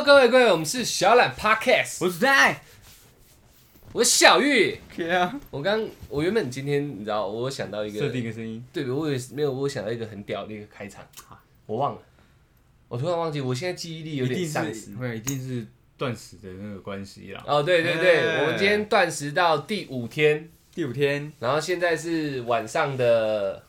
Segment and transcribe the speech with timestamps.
[0.00, 2.62] Hello，各位各位，我们是小懒 Podcast，我是在
[3.92, 4.78] 我是小玉。
[5.10, 11.06] 啊，我刚我原本今天你知道，我有想到一个设定个声音，对，我也是没有，我有想到一个很屌的一个开场，
[11.66, 12.02] 我忘了，
[12.88, 14.80] 我突然忘记，我现在记忆力有一定点丧失。
[14.92, 14.96] 是，。
[14.96, 15.66] 会一定是
[15.98, 17.44] 断食的那个关系啦。
[17.46, 18.40] 哦，对对对，哎。
[18.40, 23.62] 我们今天断食到第五天，第五天，然后现在是晚上的，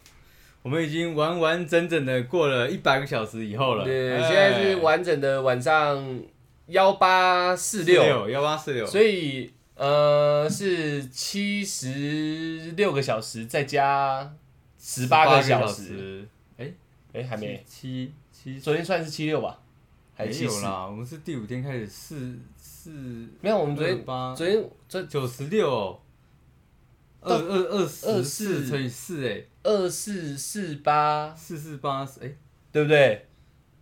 [0.63, 3.83] 我们已经完完整整的过了一百个小时以后了。
[3.83, 4.21] 对，哎。
[4.21, 6.21] 现在是完整的晚上
[6.67, 14.33] 幺八四六，幺八四六，所以呃是七十六个小时，再加
[14.79, 16.27] 十八个小时，时，
[16.57, 16.71] 哎，
[17.13, 19.59] 哎，还没，七七昨天算是七六吧，
[20.15, 20.37] 还没？
[20.37, 22.91] 有啦，我们是第五天开始四四，
[23.41, 24.35] 没有，我们昨天八。
[24.35, 25.99] 昨天这九十六，
[27.21, 28.63] 二二二十二四。
[28.63, 32.35] 四乘以四，哎，二四四八，四四八，哎，
[32.71, 33.27] 对不对？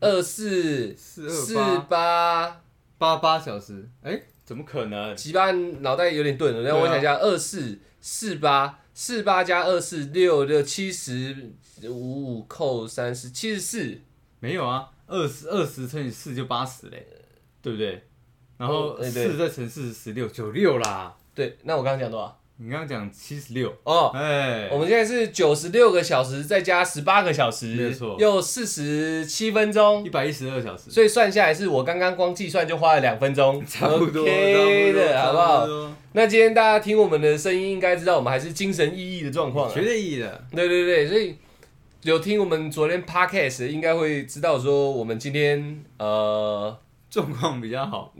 [0.01, 2.61] 二四四八八，
[2.97, 5.15] 八八小时，哎，怎么可能？
[5.15, 14.01] 几八脑袋有点钝了，让我想一下，二四四八四八加二四六六七十五五扣三十七十四，
[14.39, 17.05] 没有啊，二十二十乘以四就八十嘞，
[17.61, 18.03] 对不对？
[18.57, 21.15] 然后四再乘四十六，九六啦。
[21.33, 22.38] 对，那我刚刚讲多少？
[22.61, 28.17] 你刚刚讲七十六，哦，哎，我们现在是九十六个小时，再加十八个小时，没错。
[28.19, 30.03] 又四十七分钟。
[30.05, 35.67] 一，百一十二小时，所以算下来是我刚刚光计算就花了两分钟， 差不多 OK 的，好不好？
[36.11, 39.73] 那今天大家听我们的声音，应该知道我们还是精神奕奕的状况、啊。
[39.73, 41.37] 绝对意义的，对对对，所以
[42.01, 46.77] 有听我们昨天 podcast 的应该会知道说，我们今天呃
[47.09, 48.13] 状况比较好，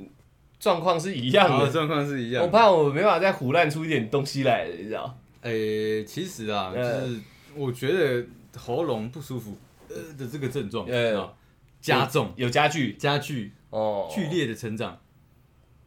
[0.60, 1.56] 状况是一样的。
[1.56, 2.44] 好状况是一样。
[2.44, 5.18] 我怕我没办法再胡乱出一点东西来，你知道？
[5.42, 7.20] 诶，其实啊，就呃是
[7.56, 8.26] 我觉得
[8.58, 9.58] 喉咙不舒服
[9.88, 11.34] 呃的这个症状呃啊
[11.80, 15.00] 加重、有加剧加剧、哦，剧烈的成长，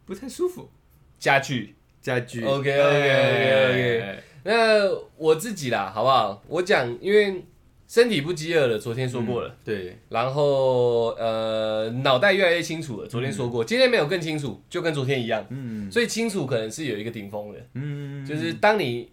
[0.06, 0.70] 不太舒服。
[1.18, 1.76] 加剧。
[2.00, 6.42] 加剧 OK，OK，OK，OK 那我自己啦，好不好？
[6.48, 7.44] 我讲，因为
[7.92, 9.48] 身体不饥饿了，昨天说过了。
[9.50, 15.46] 嗯对，然后呃，脑袋越来越清楚了，昨天说过，今天没有更清楚，就跟昨天一样。
[15.50, 19.10] 嗯所以清楚可能是有一个顶峰的，嗯，就是当你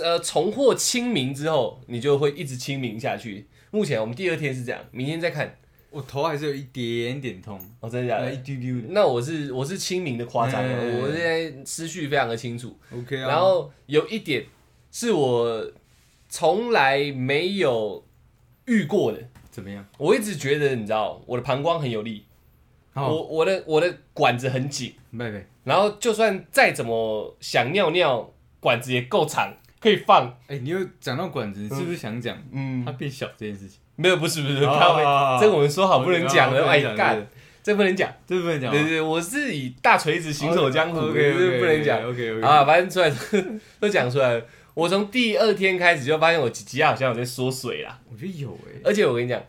[0.00, 3.48] 呃重获清明之后，你就会一直清明下去。
[3.72, 5.56] 目前我们第二天是这样，明天再看。
[5.90, 8.36] 我头还是有一点点痛，哦，真的假的一？
[8.44, 8.86] 丢丢的。
[8.90, 12.78] 那我是我是清明的夸张了，哎我现在思绪非常的清楚。
[12.96, 14.46] OK 啊，然后有一点
[14.92, 15.68] 是我
[16.30, 18.04] 从来没有
[18.66, 19.18] 遇过的，
[19.50, 19.84] 怎么样？
[19.98, 22.24] 我一直觉得你知道，我的膀胱很有力，
[22.94, 28.30] 好，我我的我的管子很紧，妹妹，然后就算再怎么想尿尿，
[28.60, 30.32] 管子也够长，可以放。
[30.46, 33.80] 哎，你又讲到管子，你是不是想讲嗯它，变小这件事情？
[33.96, 37.26] 没有，不是不是，哦靠背哦这个我们说好不能讲的，哦哎干不能讲对，
[37.62, 38.12] 这不能讲。
[38.26, 41.12] 这不能讲吗，对对对，我是以大锤子行走江湖，不
[41.66, 42.30] 能讲 OK
[44.74, 49.42] 我从第二天开始就发现我吉吉好像有在缩水啦，我觉得有哎，而且我跟你讲，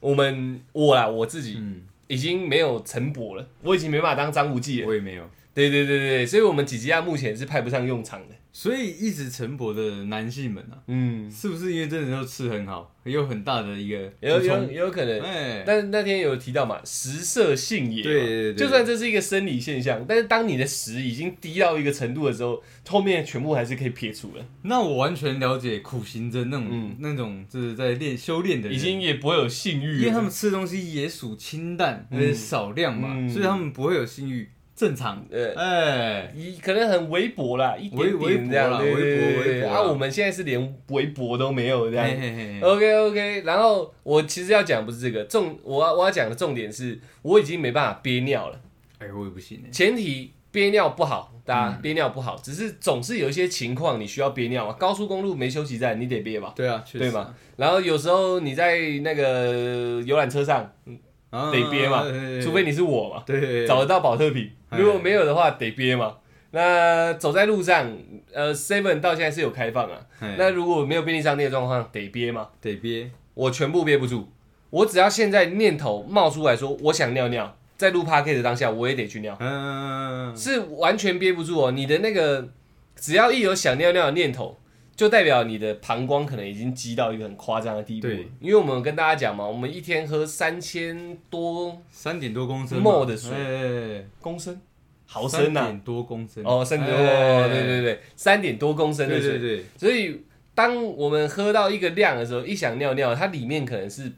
[0.00, 4.86] 我们我啦我自己嗯，已经没有陈博了，我已经没办法当张无忌了。
[4.86, 5.28] 我也没有。
[5.56, 8.34] 对对对对对，所以我们几吉亚目前是派不上用场的。
[8.52, 14.72] 所以一直晨勃的男性们啊，嗯，是不是因为真的都吃很好，有很大的一个有有？
[14.72, 15.20] 有可能。
[15.20, 26.96] 哎，但是那天有提到嘛，食色性也，对对对就算这是一个生理现象，但是当你的食已经低到一个程度的时候，后面全部还是可以撇除的，那我完全了解苦行僧那种、嗯。
[26.98, 33.28] 那种就是在练修炼的人，已经也不会有性欲，因为他们吃的东西也属清淡，而且、少量嘛，嗯。
[33.28, 35.26] 所以他们不会有性欲，正常。
[35.30, 35.52] 呃。
[35.54, 42.16] 哎，一可能很微薄啦，一点点这样，啦对对微薄微薄啦啊，我们现在是连微薄都没有这样嘿。
[42.16, 48.60] 嘿嘿，OK OK，然后我其实要讲不是这个重，我要我要讲的重点是，我已经没办法憋尿了。
[48.98, 54.72] 哎，我也不行哎，前提憋尿不好，大嗯家憋尿不好，只是总是有一些情况你需要憋尿嘛。
[54.74, 57.34] 高速公路没休息站，你得憋吧，对啊，确实对嘛？
[57.56, 61.05] 然后有时候你在那个游览车上，啊
[61.52, 62.04] 得憋嘛
[62.42, 66.16] 除非你是我嘛，对找得到保特瓶，哎如果没有的话得憋嘛。
[66.52, 67.86] 那走在路上，
[68.32, 69.98] 呃，Seven 到现在是有开放啊。
[70.20, 72.48] 哎那如果没有便利商店的状况，得憋嘛。
[72.62, 74.28] 得憋，我全部憋不住，
[74.70, 79.36] 我只要现在念头冒出来说我想尿尿，在录 p a r k 的当下，我也得去尿。
[79.38, 81.72] 嗯，是完全憋不住哦。
[81.72, 82.48] 你的那个
[82.94, 84.58] 只要一有想尿尿的念头，
[84.96, 88.26] 就代表你的膀胱可能已经积到一个很夸张的地步对。
[88.40, 93.30] 因为我们跟大家讲嘛，我们一天喝三千多三点多公升 ml 的水。
[93.32, 94.58] 哎，公升，
[95.04, 96.42] 毫毫升呐、点多公升。
[96.44, 99.32] 哦，三点多，哎对对对，三点多公升的水。
[99.32, 100.22] 对对对，所以
[100.54, 104.10] 当我们喝到一个量的时候，一想尿尿，它里面可能是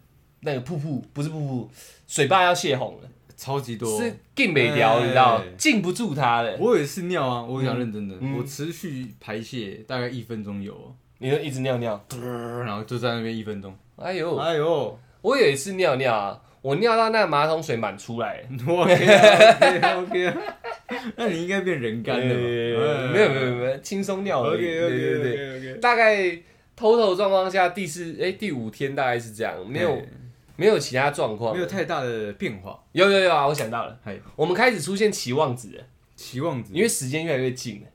[0.43, 1.71] 那个瀑布，不是瀑布，
[2.07, 3.09] 水坝要泄洪了。
[3.39, 3.99] 超级多。
[4.03, 6.57] 是进没掉，哎你知道，禁不住它的。
[6.61, 8.37] 我也是尿啊，我想认真的，嗯。
[8.37, 10.75] 我持续排泄大概一分钟有。
[10.75, 12.05] 哦，你就一直尿尿，
[12.67, 13.75] 然后就在那边一分钟。
[13.97, 20.37] 哎呦，哎呦，我有一次尿尿啊，我尿到那个马桶水满出来， 我 OK 啊 OK 啊，
[21.17, 22.41] 那你应该变人干的嘛？
[22.41, 24.41] 呃没有没有没有，轻松尿。
[24.43, 26.31] OK OK 对，OK OK，大概
[26.77, 30.01] 偷偷状况下第四哎第五天大概是这样，没有
[30.59, 31.55] 没有其他状况。
[31.55, 32.83] 没，有太大的变化。
[32.91, 35.85] 有有有啊，我想到了，嗨，我们开始出现期望值了，
[36.17, 37.87] 期望值，因为时间越来越近了。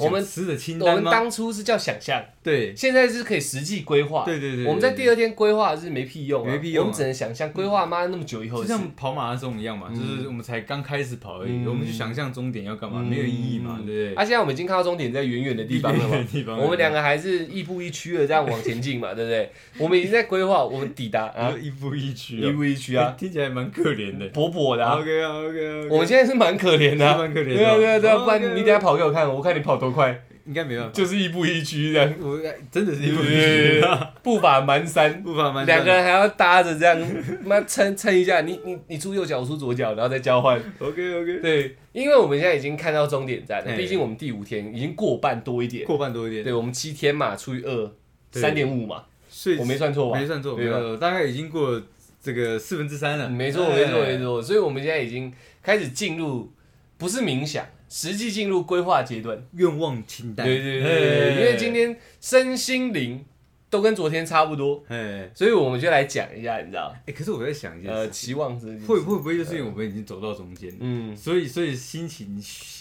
[0.00, 1.04] 我们想吃的清我们？
[1.04, 2.74] 当初是叫想象，对。
[2.76, 4.24] 现在是可以实际规划。
[4.24, 6.86] 对对对，我们在第二天规划是没屁用啊，没屁用啊。
[6.86, 8.68] 我们只能想象规划妈那么久以后就。
[8.68, 11.66] 像跑马拉松一样嘛，就是我们才刚开始跑而已，嗯。
[11.66, 13.06] 我们去想象终点要干嘛，嗯。
[13.08, 14.14] 没有意义嘛，对不对？
[14.14, 19.50] 啊，现在我们已经看到终点在远远的地方了嘛， 地方，我们两个还是亦步亦趋的这样往前进嘛，对不对？
[19.78, 21.46] 我们已经在规划我们抵达啊。
[21.46, 24.26] 啊，，一步一趋亦步亦趋啊，听起来蛮可怜的。
[24.28, 24.98] 薄薄的啊。
[25.00, 33.80] OK 啊 OK 啊，我们现在是蛮可怜的啊，蛮可怜的，对啊对啊对啊，不然你等下跑给我看，我看你跑多快，应该没办法，就是亦步亦趋这样，我真的是一步一
[34.22, 35.22] 步伐蹒跚。
[35.22, 36.96] 步伐蛮两个人还要搭着这样，
[37.44, 40.60] 妈撑撑一下，你你你出右脚，我出左脚，然后再交换。
[40.78, 45.84] OK OK，对，因为我们现在已经看到终点站了，哎毕竟我们第五天已经过半多一点。
[45.84, 47.90] 过半多一点，对，我们七天嘛，除以二，
[48.32, 50.18] 三点五嘛，所以我没算错吧？
[50.18, 50.96] 没算错，没有？
[50.96, 51.82] 大概已经过了
[52.22, 54.18] 这个四分之三了，没错，哎没错，没。
[54.18, 54.42] 错。
[54.42, 55.32] 所以我们现在已经
[55.62, 56.52] 开始进入
[56.98, 59.44] 不是冥想，实际进入规划阶段。
[59.52, 63.24] 愿望清单，对对对对，因为今天身心灵
[63.68, 72.36] 都跟昨天差不多，哎所以我们就来讲一下，你知道，哎，可是我在想一下呃，期望是会会不会就是因为我们已经走到中间，嗯，所以所以心情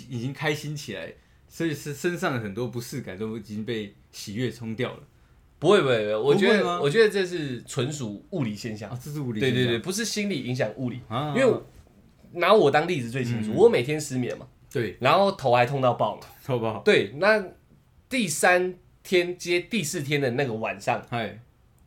[0.10, 1.14] 已经开心起来，
[1.48, 5.00] 所以是身上的很多不适感都已经被喜悦冲掉了。
[5.58, 8.92] 不会不会不会，我觉得我觉得这是纯属物理现象。
[8.92, 11.54] 啊，，这是物理对对对，不是心理影响物理，啊，因为
[12.34, 13.56] 拿我当例子最清楚，嗯。
[13.56, 16.82] 我每天失眠嘛，对，然后头还痛到爆嘛，好不好？
[16.84, 17.42] 对，那
[18.10, 21.40] 第三天接第四天的那个晚上，嗨，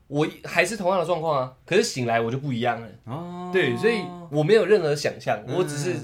[0.07, 2.89] 我还是同样的状况啊，可是醒来我就不一样了。
[3.05, 4.01] 哦，对，所以
[4.31, 5.55] 我没有任何想象，嗯。
[5.57, 5.97] 我只是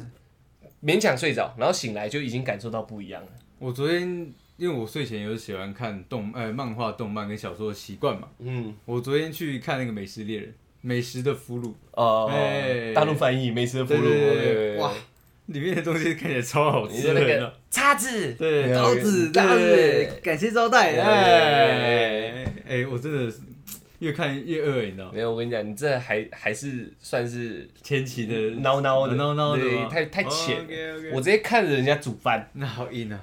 [0.82, 3.28] 勉强睡着，然后醒来就已经感受到不一样了。
[3.58, 4.02] 我昨天
[4.58, 10.50] 因为我睡前有喜欢看动呃漫画、动漫跟小说的习惯嘛，嗯，我昨天去看那个《美食猎人》，
[10.82, 12.92] 美食的俘虏，哦、哎。
[12.92, 14.92] 大陆翻译美食的俘虏，哇，
[15.46, 22.44] 里面的东西看起来超好吃的，那个叉子，对，对刀子，刀子对，感谢招待，对哎。
[22.66, 23.30] 哎，我真的
[23.98, 25.04] 越看越饿，你知道？
[25.04, 25.10] 吗？
[25.14, 29.62] 没有，我跟你讲，你这还还是算是前期的孬孬的，孬孬的。
[29.62, 30.56] 对，太太浅
[31.12, 33.20] 我直接看着人家煮饭，那好硬啊。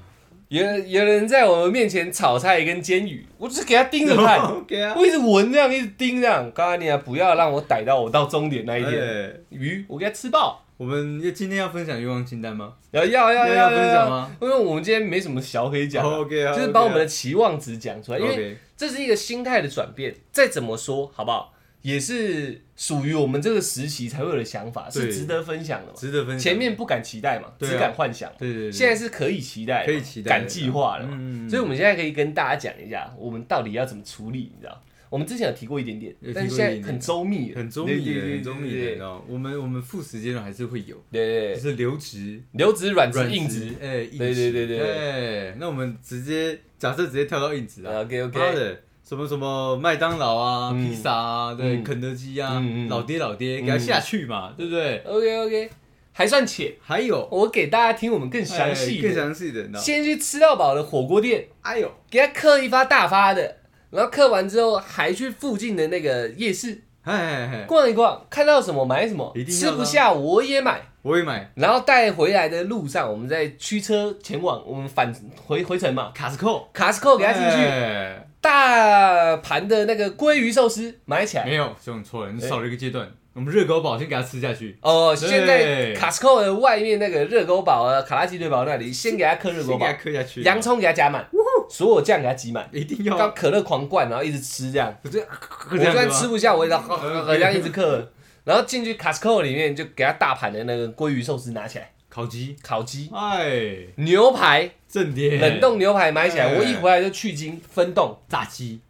[0.49, 4.39] 有有人在我们面前炒菜跟煎鱼，我只是给他盯着看
[4.95, 6.51] 我一直闻这样，一直盯这样。
[6.51, 9.01] 告诉你啊，不要让我逮到我到终点那一天。
[9.01, 9.31] 哎。
[9.49, 12.73] 鱼我给他吃爆，我们要今天要分享愿望清单吗？
[12.89, 14.35] 要要要要要分享吗？
[14.41, 20.15] 因为我们今天没什么小可以讲啊，OK 啊，就是把我们的期望值讲出来，因为这是一个心态的转变。
[20.31, 21.53] 再怎么说，好不好？
[21.83, 25.93] 也是属于我们这个时期才会有的想法，是值得分享的嘛。
[25.95, 26.39] 值得分享。
[26.39, 28.31] 前面不敢期待嘛，啊只敢幻想。
[28.39, 31.15] 对对对，现在是可以期待，可以期待的敢计划了嘛。
[31.15, 34.81] 嗯所以，我们现在可以跟大家讲一下，我们到底要怎么处理，你知道？
[35.11, 39.21] 我们之前有提过一点点有提，过但是现在很周密，很周密很周密的，你知道？
[39.27, 45.49] 我们我们副食阶段还是会有，对对对，就是留职、留职、软职、硬职。，哎，硬对对对对对。
[45.49, 50.81] 哎，那我们直接假设直接跳到硬职啊，OK OK，的，什么什么麦当劳啊、嗯。
[50.81, 51.83] 披萨啊，对，嗯。
[51.83, 55.69] 肯德基啊老爹老爹，嗯给他下去嘛，对不对？OK OK，
[56.13, 56.73] 还算浅。
[56.81, 57.27] 还有。
[57.29, 59.69] 我给大家听我们更详细哎更的，详细的？
[59.77, 63.57] 先去吃到饱的火锅店，哎呦，给他刻一发大发的，
[63.91, 70.81] 然后刻完之后还去附近的那个夜市哎哎哎，逛一逛，看到什么买什么一，定要的啊吃不下我也买。
[71.01, 71.51] 我也买。
[71.55, 75.11] 然后带回来的路上，我们再驱车前往我们返
[75.45, 76.11] 回回程嘛。
[76.13, 81.45] 卡斯扣，卡斯扣给他进去，哎大盘的那个鲑鱼寿司买起来。
[81.45, 83.07] 没有，兄错了，你少了一个阶段。
[83.33, 89.79] 我们热狗堡先给他吃下去，哦，对现在卡斯扣的外面那个热狗堡啊，卡拉鸡腿堡那里，先给他刻热狗堡。
[89.79, 90.43] 先给他，磕下去。
[90.43, 91.25] 洋葱给他加满，
[91.71, 93.15] 所有酱给它挤满，一定要。
[93.15, 94.93] 啊，刚可乐狂灌，然后一直吃这样。
[95.03, 95.25] 我这
[95.71, 98.11] 我就算吃不下，我也好这样一直嗑。
[98.43, 105.39] 然后进去 Costco 里面，就给他大盘的那个鲑鱼寿司拿起来，烤鸡，烤鸡、哎，牛排、正点。
[105.39, 106.57] 冷冻牛排买起来，哎。
[106.57, 108.17] 我一回来就去筋分冻。
[108.27, 108.81] 炸鸡，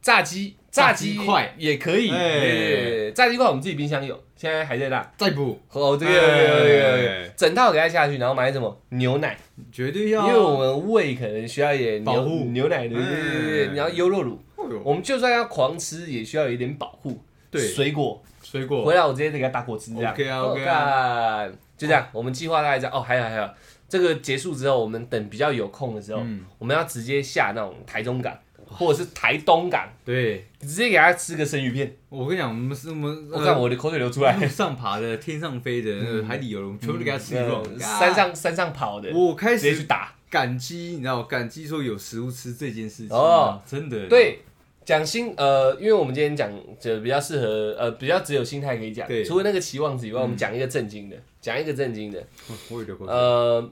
[0.00, 1.54] 炸鸡，炸炸鸡鸡块。
[1.58, 2.08] 也可以。
[2.10, 5.12] 哎，炸鸡块我们自己冰箱有，现在还在那。
[5.16, 7.28] 再补，哦，这个这个这个这个哎。
[7.34, 8.82] 整套给它下去，然后买什么？
[8.90, 9.34] 牛奶，
[9.72, 10.20] 绝对要。
[10.20, 12.44] 啊，因为我们胃可能需要一点牛保护。
[12.50, 14.38] 牛奶，对对对对对，哎然后优酪乳，
[14.84, 17.18] 我们就算要狂吃，也需要有一点保护。
[17.50, 17.62] 对。
[17.62, 18.22] 水果。
[18.42, 18.84] 水果。
[18.84, 20.12] 回来我直接给他打果汁这样。
[20.12, 21.38] OK 啊哦 OK 啊。
[21.38, 21.52] 干。
[21.78, 22.94] 就这样，我们计划大概这样。
[22.94, 23.48] 哦，还有还有，
[23.88, 26.44] 这个结束之后，我们等比较有空的时候，嗯。
[26.58, 28.36] 我们要直接下那种台中港
[28.66, 31.96] 或者是台东港，对，直接给他吃个生鱼片。
[32.08, 34.46] 我跟你讲，我们是我们我看我的口水流出来路。
[34.48, 37.78] 上爬的、天上飞的、那个海底游的，全部都给他吃一。
[37.78, 40.14] 山上山上跑的，我开直接去始打。
[40.30, 43.16] 感激，你知道，感激说有食物吃这件事情。
[43.16, 44.08] 哦，真的。
[44.08, 44.40] 对，
[44.84, 49.24] 讲心呃，因为我们今天讲就比较适合呃，比较只有心态可以讲对。
[49.24, 52.18] 除了那个期望值以外，我们讲一个正经的，讲一个正经的。
[52.48, 53.14] 我我有流口水。
[53.14, 53.70] 呃，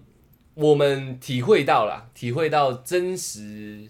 [0.55, 3.89] 我们体会到了，体会到真实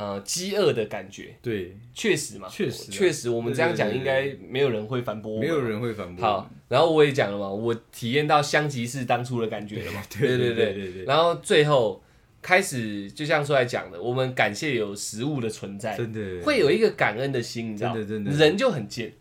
[0.00, 2.90] 呃饥饿的感觉，对，确实嘛，确实啊。
[2.90, 6.24] 确实，我们这样讲应该没有人会反驳我没有人会反驳。
[6.24, 10.92] 好，，然后我也讲了嘛，我体验到香吉士当初的感觉了嘛，对对对对对。
[10.92, 12.02] 对然后最后
[12.40, 16.42] 开始就像出来讲的，我们感谢有食物的存在，真的。
[16.42, 17.92] 会有一个感恩的心，你知道？
[17.92, 18.30] 真的真的。
[18.30, 19.12] 人就很贱。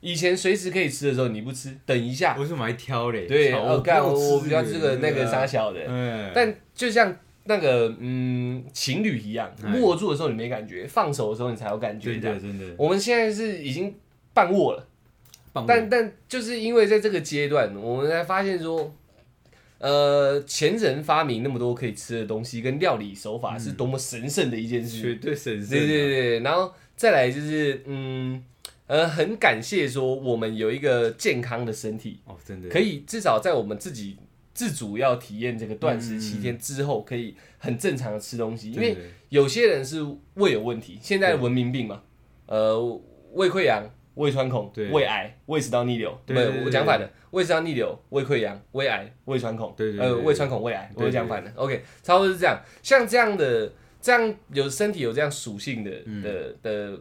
[0.00, 3.26] 以前随时可以吃的时候你不吃，等一下，为什么还挑嘞？
[3.26, 7.16] 对，操哦，干我我比较这个那个啥傻小的，嗯，但就像
[7.46, 12.18] 那个嗯情侣一样，哎握住的时候你没感觉，放手的时候你才有感觉。
[12.18, 13.94] 这样真的，真的，我们现在是已经
[14.32, 14.86] 半握了。
[15.52, 18.94] 棒但但就是因为在这个阶段，我们才发现说，
[19.78, 25.00] 呃，前人发明那么多可以吃的东西跟料理手法是多么神圣的一件事。
[25.00, 25.80] 绝对神圣啊。
[25.80, 28.42] 对对对，然后再来就是，嗯，
[28.86, 34.18] 呃，很感谢说我们有一个健康的身体，哦，真的可以至少在我们自己
[34.56, 38.96] 自主要体验这个断食嗯七天之后，可以很正常的吃东西，因为
[39.28, 40.02] 有些人是
[40.34, 42.02] 胃有问题，现在的文明病嘛，
[42.46, 42.80] 呃，
[43.34, 43.84] 胃溃疡、
[44.14, 52.58] 胃穿孔、胃癌、胃食道逆流，对我讲反了，胃食道逆流、胃溃疡、胃癌、胃穿孔，呃，胃穿孔、胃癌，对我讲反了，OK，差不多是这样。
[52.82, 53.70] 像这样的，
[54.00, 55.90] 这样有身体有这样属性的
[56.22, 56.98] 的的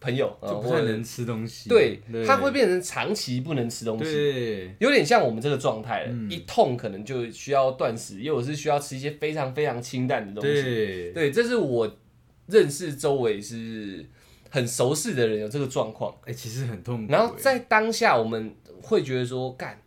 [0.00, 1.68] 朋友，就不太能吃东西。
[1.68, 4.04] 对，他会变成长期不能吃东西。
[4.04, 10.62] 对有点像我们这个状态一痛可能就需要断食，又是需要吃一些非常非常清淡的东西。
[10.62, 11.98] 对对，这是我
[12.46, 14.04] 认识周围是
[14.48, 17.12] 很熟识的人有这个状况，哎，其实很痛苦。
[17.12, 19.78] 然后哎在当下我们会觉得说干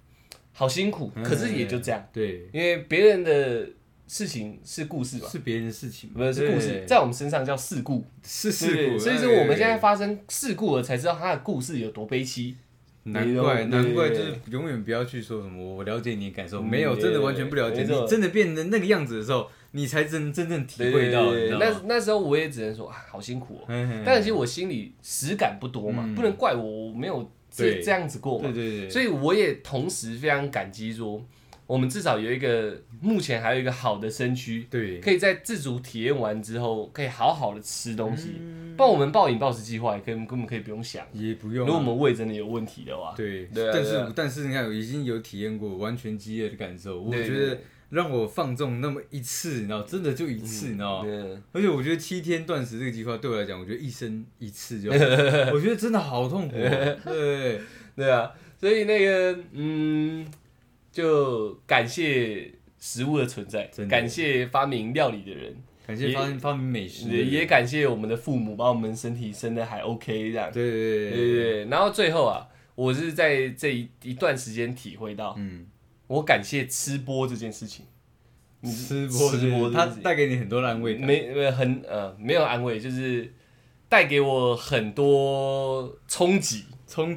[0.54, 3.68] 好辛苦，嗯可是也就这样，对因为别人的
[4.08, 9.00] 事情是故事吧，是别人的事情，不是是故事，在我们身上叫事故，是事故。
[9.00, 12.56] 所以说哎我们现在发生事故了，才知道他的故事有多悲凄。
[13.06, 17.82] 难怪，难怪，就是永远不要去说什么我了解你的感受，嗯没有，真的完全不了解。
[17.84, 21.34] 你真的变成那个样子的时候，你才真真正体会到？
[21.60, 23.66] 那那时候我也只能说啊，好辛苦哦。
[23.68, 28.54] 嗯但是其实我心里实感不多嘛，嗯不能怪我，我没有这这样子过嘛对。
[28.54, 31.22] 对对，所以我也同时非常感激说，
[31.74, 38.36] 我们至少有一个目前还有一个好的身躯，对，可以在自主体验完之后，可以好好的吃东西。
[38.40, 41.68] 嗯不然我们暴饮暴食计划也可以根本可以不用想，也不用啊。
[41.68, 43.16] 如果我们胃真的有问题的话。
[43.18, 47.58] 对，对啊但是但是你看，我已经有体验过完全饥饿的感受，我对觉得
[47.90, 51.10] 让我放纵那么一次，你知道，真的就一次，你知道吗？
[51.54, 54.98] 而且我觉得七天断食这个计划对我来讲，我觉得一生一次就好，
[55.54, 56.98] 我觉得真的好痛苦哦。
[57.06, 57.62] 对，
[57.96, 60.26] 对啊，所以那个嗯，
[60.94, 65.56] 就感谢食物的存在，感谢发明料理的人，
[65.88, 70.52] 感谢发明发明美食也感谢我们的父母把我们身体生的还 OK 这样。
[70.52, 75.66] 对对对对对，然后最后啊，我是在这一一段时间体会到，嗯，
[76.06, 77.88] 我感谢吃播这件事情。
[78.62, 80.04] 你吃播吃播它这件事情。
[80.04, 83.34] 带给你很多安慰，没没很呃没有安慰，就是
[83.90, 86.66] 带给我很多冲击。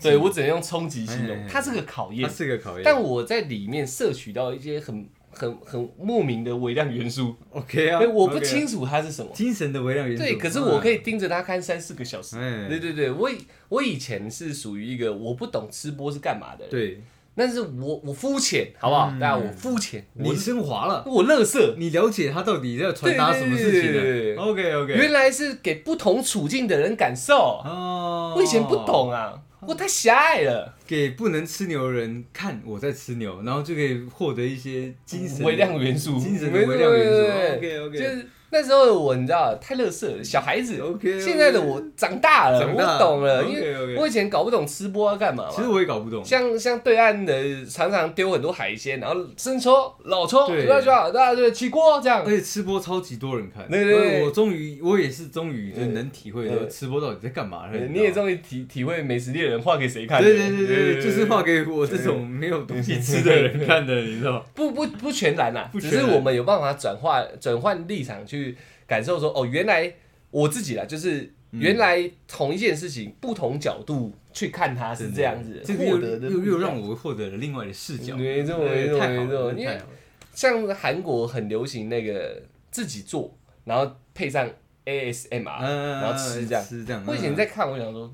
[0.01, 2.37] 对我只能用冲击形容哎，它是个考验它验。
[2.37, 2.83] 是个考验。
[2.85, 9.31] 但我在里面摄取到一些很很很莫名的微量元素，OK 啊，哎，我不清楚它是什么。
[9.35, 10.23] 精神的微量元素。
[10.23, 12.39] 对，可是我可以盯着它看三四个小时。
[12.39, 13.37] 哎，对对对，我以
[13.69, 17.03] 我以前是属于一个我不懂吃播是干嘛的人，对，
[17.35, 19.11] 但是我我肤浅，好不好？
[19.13, 27.61] 嗯大家我肤浅，我你升华了，我乐色，你了解他到底要传达什么事情？OK OK，原来是给不同处境的人感受。
[27.63, 37.11] 哦，我以前不懂啊，我太狭隘了，给不能吃牛的人看我在吃牛，然后就可以获得一些精神微量元素，精神的微量元素。
[37.11, 40.81] 对对对 OK 就 OK，是那时候的我，你知道，太乐色了，小孩子。
[40.81, 45.69] OK，现在的我长大了，我懂了，因为我以前搞不懂吃播要干嘛其实。
[45.69, 46.25] 我也搞不懂。
[46.25, 51.11] 像像对岸的常常丢很多海鲜，然后生抽、老抽，对对吧？
[51.11, 52.37] 大家就起锅这样而。
[52.37, 57.73] 且吃播超级多人看，对对对我终于，我也是终于就对能体会到吃播到底在干嘛了。
[57.73, 60.29] 呃你也终于体体会美食猎人画给谁看的？
[60.29, 64.45] 对对对对对，就是画给我这种没有东西吃的人看的，你知道？
[64.55, 68.36] 不不不全然啦，不全然只是我们有办法转化转换立场去
[68.87, 69.93] 感受说，哦，原来
[70.31, 71.61] 我自己啦，就是嗯。
[71.61, 79.79] 原来同一件事情不同角度去看它是这样子，这个又获得的又又让我获得了另外的视角，没错没对错没错，因为
[80.35, 84.47] 像韩国很流行那个自己做，然后配上
[84.85, 86.63] ASMR，、嗯，然后吃这样。
[86.63, 87.03] 吃这样。
[87.07, 88.13] 我以前在看，我想说，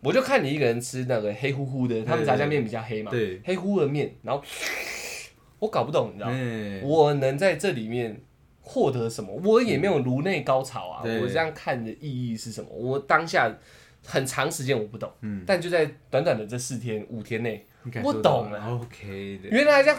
[0.00, 4.42] 我就看你一个人吃那个黑乎乎的，他们炸酱面比较黑嘛，对，黑乎乎的面，然后
[5.58, 6.30] 我搞不懂，你知道
[6.88, 8.22] 我能在这里面
[8.70, 9.34] 获得什么？
[9.42, 11.02] 我也没有颅内高潮啊！
[11.02, 12.68] 对我这样看的意义是什么？
[12.70, 13.52] 我当下
[14.06, 17.66] 很长时间我不懂，嗯，但就在短短的这四天五天内，
[18.04, 19.48] 我懂了 OK 的。
[19.48, 19.98] 原来这样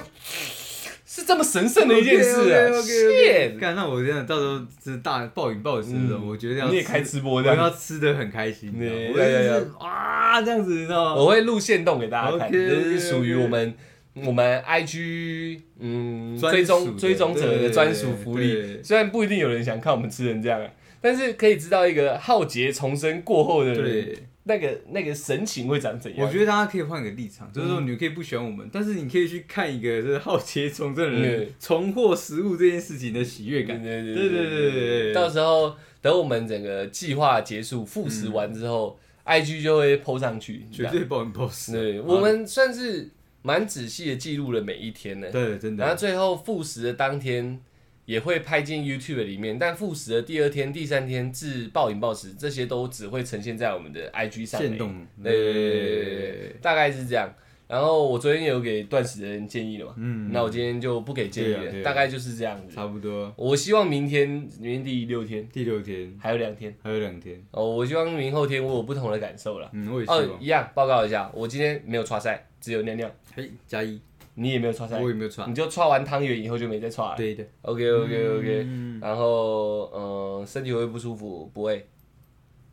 [1.05, 11.15] 是这么神圣的一件事啊 OK，OK，OK，！shit，干，那我这样到时候是大暴饮暴食的，嗯我觉得要你也吃开直播我这样，要吃的很开心，对要要就是哇这样子，你知道吗？
[11.15, 13.73] 我会录线动给大家看这是属于我们
[14.13, 18.51] 我们 IG 嗯追踪追踪者的专属福利。
[18.51, 26.27] 对虽然不一定有人想看我们吃成这样啊，但是可以知道一个浩劫重生过后的人，那个那个神情会长怎样。
[26.27, 33.81] 我觉得大家可以换个立场，就是说你可以不喜欢我们，但是你可以去看一个就是好奇从政的人嗯重获食物这件事情的喜悦感。
[33.81, 40.65] 对对对对对到时候等我们整个计划结束复食完之后、i g 就会 PO 上去。
[40.71, 41.73] 绝对暴饮暴食。
[41.73, 43.09] 对，我们算是
[43.41, 45.29] 蛮仔细的记录了每一天呢。
[45.31, 47.59] 对真的，然后最后复食的当天
[48.05, 54.71] 也会拍进 YouTube 里面，但复食的第二天、第三天至暴饮暴食，这些都只会呈现在我们的 IG 上面。
[54.71, 56.15] 限动，对对对对对
[56.49, 57.33] 对，大概是这样。
[57.71, 62.75] 然后我昨天有给断食的人建议了嘛，嗯，那我今天就不给建议了，大概就是这样子。
[62.75, 63.33] 差不多。
[63.37, 64.27] 我希望明天，
[64.59, 65.47] 明天第六天。
[65.53, 66.13] 第六天。
[66.19, 66.75] 还有两天。
[66.83, 69.69] 还有两天，哦，我希望明后天我有不同的感受了。
[69.71, 70.43] 嗯，我也希哦，望。
[70.43, 74.01] 一样报告一下，我今天没有刷赛，只有尿尿，嘿，加一，
[74.35, 75.49] 你也没有刷赛我，也没有穿。
[75.49, 77.15] 你就刷完汤圆以后就没再刷了。
[77.15, 77.45] 对的。
[77.61, 78.99] OK OK OK，、嗯。
[78.99, 81.87] 然后嗯、呃身体会不舒服不会，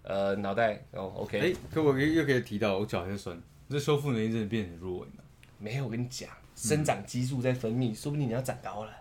[0.03, 8.93] 呃脑袋哦 OK，、哎，可我又又可以提到我脚还在酸，这修复能力真的变得很弱，你知道吗没有我跟你讲，生长激素在分泌，说不定你要长高了。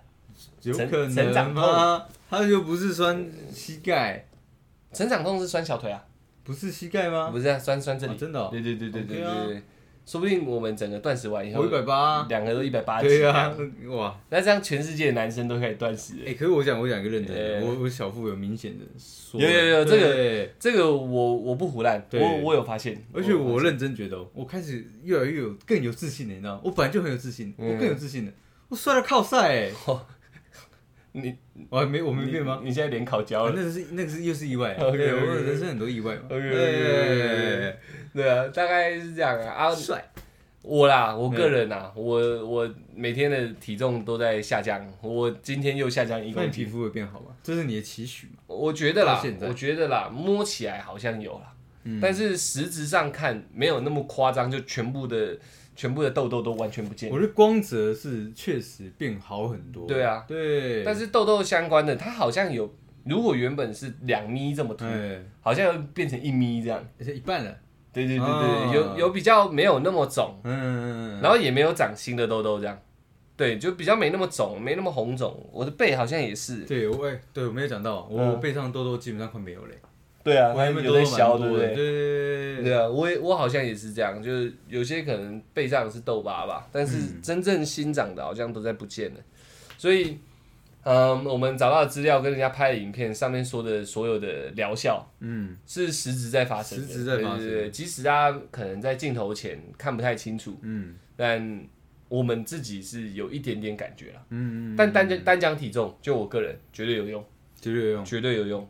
[0.62, 2.06] 有可成长能吗？
[2.30, 4.26] 它又不是酸膝盖，
[4.94, 6.06] 成长痛是酸小腿啊，
[6.44, 7.30] 不是膝盖吗？
[7.32, 8.14] 不是啊，酸酸这里。
[8.14, 9.64] 哦真的哦对对对对对对，
[10.08, 13.10] 说不定我们整个断食完以后，我一百八，两个都一百八几。
[13.10, 13.54] 对啊，
[13.90, 14.18] 哇！
[14.30, 16.20] 那这样全世界的男生都可以断食了。
[16.26, 26.62] 哎，可是我讲我讲一个认真哎的，我我小腹有明显的缩，有有有这个对这个我我不胡乱，我我有发现，而且我认真觉得哦，我开始越来越有更有自信了，你知道吗？
[26.64, 28.32] 我本来就很有自信，嗯我更有自信了。
[28.70, 29.72] 我摔了靠赛，哎，
[31.22, 31.36] 你
[31.70, 32.62] 我还没我没变吗？
[32.64, 33.52] 你现在脸烤焦了。
[33.52, 36.22] 啊那个是那个是又是意外 啊，OK，对 OK，我人生很多意外嘛。
[36.30, 37.78] OK，OK，OK，对
[38.14, 39.50] 对啊，大概是这样啊。
[39.52, 40.04] 啊，帅，
[40.62, 46.52] 我啦，我个人啦，我我每天的体重都在下降，我今天又下降一公斤。
[46.52, 47.28] 皮肤会变好吗？
[47.44, 48.34] 这是你的期许吗？
[48.48, 51.54] 我觉得啦我觉得啦，摸起来好像有啦，
[51.84, 55.38] 嗯但是实质上看没有那么夸张，就全部的
[55.78, 57.18] 全部的痘痘都完全不见我。
[57.18, 59.88] 觉得光泽是确实变好很多。
[59.88, 62.70] 对啊，对，但是痘痘相关的，它好像有，
[63.06, 66.84] 如果原本是两咪这么凸，哎，好像又变成一咪这样。
[67.00, 67.56] 而且一半了。
[67.94, 72.78] 对对对对，哦有有比较没有那么肿，嗯，然后也没有长新的痘痘这样。
[73.36, 75.48] 对，就比较没那么肿，没那么红肿。
[75.52, 76.62] 我的背好像也是。
[76.62, 79.80] 对我哎，对我没有讲到，我嗯背上痘痘基本上快没有嘞。
[80.24, 81.86] 对啊我原本有在消，对不蛮多的，对对？
[81.86, 89.20] 对对对啊，我也我好像也是这样，就是有些可能背上是痘疤吧，但是真正新长的好像都在不见了。
[89.78, 90.18] 所以，
[90.84, 101.64] 嗯，我们找到的资料跟人家拍的影片上面说的所有的疗效嗯，是实质在发生的，实质在发生对对对，即使大家可能在镜头前看不太清楚，嗯但
[102.10, 104.22] 我们自己是有一点点感觉了。
[104.30, 107.24] 嗯，但单讲单讲体重，就我个人绝对有用，
[107.60, 108.06] 绝对有用。
[108.06, 108.70] 绝对有用。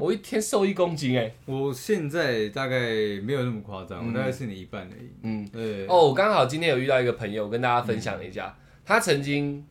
[0.00, 2.76] 我一天瘦一公斤哎、我现在大概
[3.22, 5.10] 没有那么夸张，我大概是你一半而已。
[5.22, 9.64] 嗯，对，哦，我刚好今天有遇到一个朋友，跟大家分享了一下，他曾经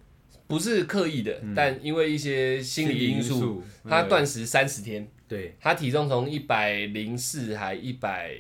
[0.48, 8.36] 不是刻意的，但因为一些心理因素，素，他对断食三十天，对，他体重从一百零四还一百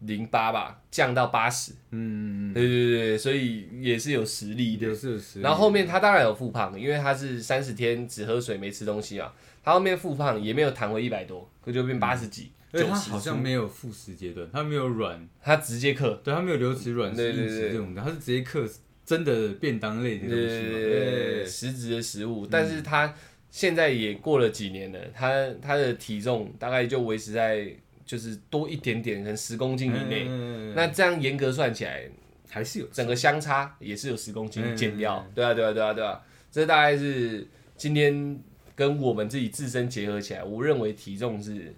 [0.00, 1.72] 零八吧，降到八十。
[1.92, 4.86] 嗯嗯对对对对，所以也是有实力嗯，的。
[4.88, 9.30] 有是有实力然后后面他当然有复胖，因为他是三十天只喝水没吃东西嘛，
[9.62, 16.20] 他后面复胖也没有弹回一百多，可就变八十几、而且他好像没有复食阶段，他没有软，他直接克。
[16.24, 18.68] 对他没有流质软食硬食这种的，他是直接克
[19.04, 20.72] 真的便当类的东西嘛。
[20.72, 23.14] 对，实质的食物，但是他
[23.50, 27.68] 现在也过了几年了，他他的体重大概就维持在
[28.04, 30.26] 就是多一点点，可能十公斤以内。
[30.28, 32.08] 嗯那这样严格算起来，
[32.48, 35.24] 还是有整个相差也是有十公斤嗯减掉。
[35.34, 36.20] 对啊，对啊，对啊，对啊，
[36.50, 37.46] 这大概是
[37.76, 38.40] 今天
[38.74, 41.74] 跟我们自己自身结合起来，我认为体重是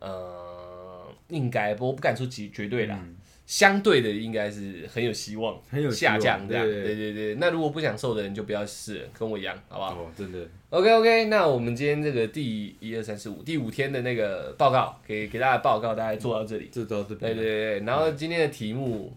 [0.00, 3.16] 呃应该不，我不敢说绝绝对啦，嗯
[3.46, 6.64] 相对的应该是很有希望，很有希望下降这样。
[6.64, 9.92] 对对对对，那如果不想瘦的人就不要试了，跟我一样，好不好？
[10.02, 16.68] 哦，真的，OK OK，那我们今天这个第一二三四五第五天的那个报告，给给大家报告，大概做到这里。
[16.72, 19.16] 这到这对边，对对，然后今天的题目，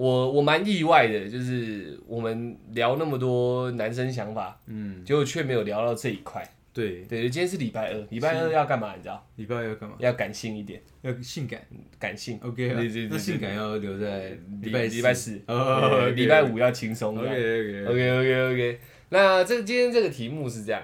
[0.00, 6.42] 我我蛮意外的，就是我们聊那么多男生想法，嗯，结果却没有聊到这一块。
[6.72, 8.94] 对，对，今天是礼拜二，礼拜二要干嘛？
[8.96, 9.22] 你知道？
[9.36, 9.96] 礼拜二要干嘛？
[9.98, 11.60] 要感性一点，要性感
[11.98, 12.40] 感性。
[12.42, 14.30] ，OK 啊对对对，那性感要留在
[14.62, 15.38] 礼礼拜礼拜四，
[16.14, 17.18] 礼拜五要轻松。
[17.18, 20.82] ，OK OK OK OK OK，那这今天这个题目是这样，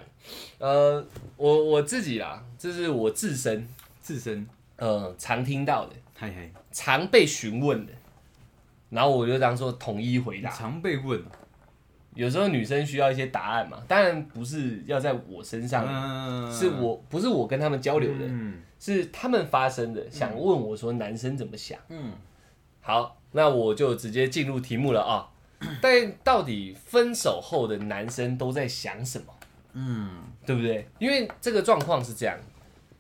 [0.59, 1.03] 呃，
[1.39, 3.67] 我我自己啦，这是我自身
[3.99, 7.93] 自身，呃常听到的，嗨嗨，常被询问的，
[8.91, 10.51] 然后我就当做统一回答。
[10.51, 11.23] 常被问，
[12.15, 21.79] 有时候女生需要一些答案嘛，当然不是要在我身上，嗯是我不是我跟他们交流的，嗯是他们发生的，想问我说男生怎么想。
[21.89, 22.13] 嗯，
[22.81, 25.29] 好，那我就直接进入题目了啊。
[25.81, 29.33] 但到底分手后的男生都在想什么？
[29.73, 30.11] 嗯，
[30.45, 30.87] 对不对？
[30.99, 32.39] 因为这个状况是这样，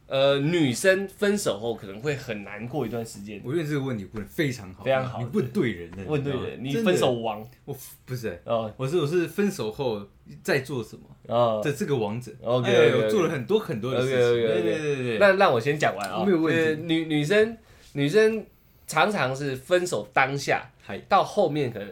[0.06, 3.40] 呃，女生分手后可能会很难过一段时间。
[3.44, 5.20] 我觉得这个问题问的非常好，非常好。
[5.20, 7.44] 你问对人了，问对人，你分手王。
[7.64, 8.72] 我不是，哦。
[8.76, 10.06] 我是我是分手后
[10.44, 12.30] 在做什么哦，这这个王者。
[12.42, 16.60] OK，我做了很多很多的事情，对对对对对，那让我先讲完啊、没有问题。
[16.60, 17.56] 呃女女生
[17.94, 18.46] 女生
[18.86, 21.88] 常常是分手当下嗨，到后面可能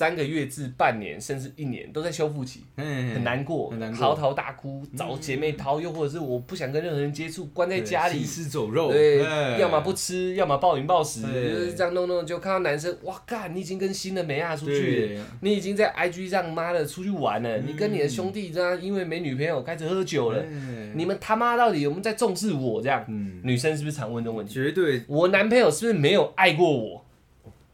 [0.00, 8.26] 三个月至半年甚至一年都在修复期，很很难过，很难过嚎啕大哭，找姐妹掏，又或者是我不想跟任何人接触，关在家里行。
[8.26, 22.80] 尸走肉，对，哎要么不吃，要么暴饮暴食，对就是这样弄弄，就看到男生，哇干，你已经跟新的美亚出去你已经在 IG 上妈的出去玩了，你跟你的兄弟这样因为没女朋友开始喝酒了，哎你们他妈到底有没有在重视我？
[22.80, 24.54] 这样，嗯，女生是不是常问这种问题？
[24.54, 27.04] 绝对我男朋友是不是没有爱过我？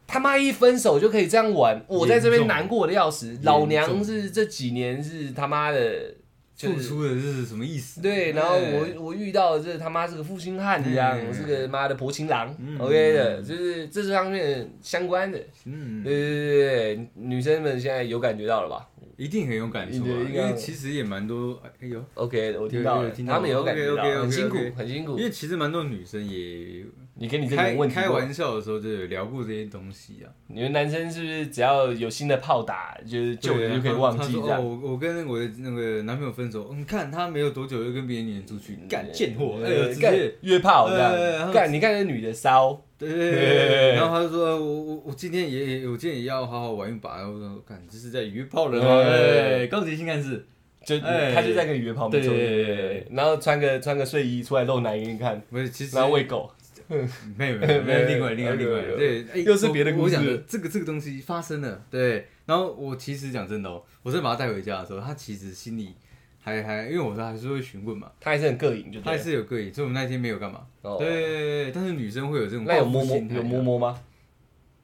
[0.07, 3.37] 他妈一分手就可以这样玩，我在这边难过的要死。
[3.43, 6.15] 老娘是这几年是他妈的，
[6.55, 8.01] 就是付出的是什么意思？
[8.01, 15.37] 对，然后哎我我遇到的这他妈是个负心汉一样，是个妈的薄情郎嗯，OK 的，就是这是方面相关的。
[15.65, 25.25] 嗯，对对对对对，女生们现在有感觉到了吧一定很有感触啊，对应该因为其实也蛮多，哎呦，？OK，我听到了他们有感觉到很辛苦，很辛苦因。
[25.25, 26.85] 为其实蛮多女生也
[27.19, 34.63] 你跟你这个开人问题开玩笑的时候就有聊过这些东西啊，你们男生是不是只要有新的炮打，就是旧的就可以忘记这样？
[34.63, 49.01] 我我跟我的那个男朋友分手，你，看他没有多久又跟别的女人出去，干贱货，呃干约炮这呃样，干你看那女的骚，对对对对， 然后他就说，我我我今天也我今天也要好好玩一把，然后我说，看这是在约炮人吗？
[49.01, 50.45] 哎哎，高级性暗示，
[50.85, 56.51] 就哎他就在跟你约炮，没错，对对对对，然后穿个穿个睡衣出来露奶给你看，不是，其实然后喂狗，
[57.37, 65.95] 没有没有 没有，另外另外另外，对，哎又是别的我故事我讲的这个这个东西发生了，对，然后我其实讲真的哦，我真的把他带回家的时候，他其实心里
[66.39, 69.17] 还还，因为我说还是会询问嘛，他还是很膈应，就他还。
[69.17, 70.95] 是有膈应，所以我们那天没有干嘛，哦。
[70.97, 74.01] 对对对对，但是女生会有这种那有摸摸有摸，摸吗？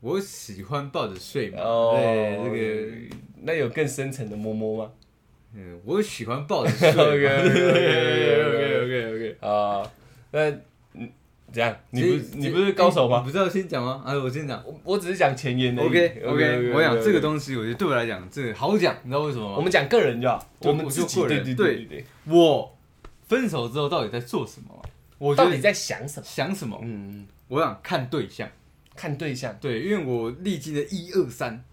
[0.01, 2.91] 我喜欢抱着睡嘛，哦，对这个。
[3.45, 4.91] 那有更深层的摸摸吗？
[5.55, 6.89] 嗯，我喜欢抱着睡。
[8.11, 9.89] OK，OK，OK，OK，OK 啊，
[10.31, 10.51] 那
[11.53, 11.77] 嗯，怎样？
[11.91, 13.19] 你不是你不是高手吗？
[13.25, 14.01] 你不是要先讲吗？
[14.05, 14.61] 啊，我先讲。
[14.65, 15.83] 我我只是讲前言的。
[15.83, 19.55] OK OK，我讲这个东西，我觉得对我来讲，这个好讲，你知道为什么吗？
[19.57, 22.75] 我们讲个人就好，就我们自己对对对对，我
[23.27, 24.81] 分手之后到底在做什么？
[25.19, 26.25] 我到底在想什么？
[26.25, 26.77] 想什么？
[26.83, 28.49] 嗯，我想看对象，
[28.95, 31.63] 看对象，对，因为我历经了一二三，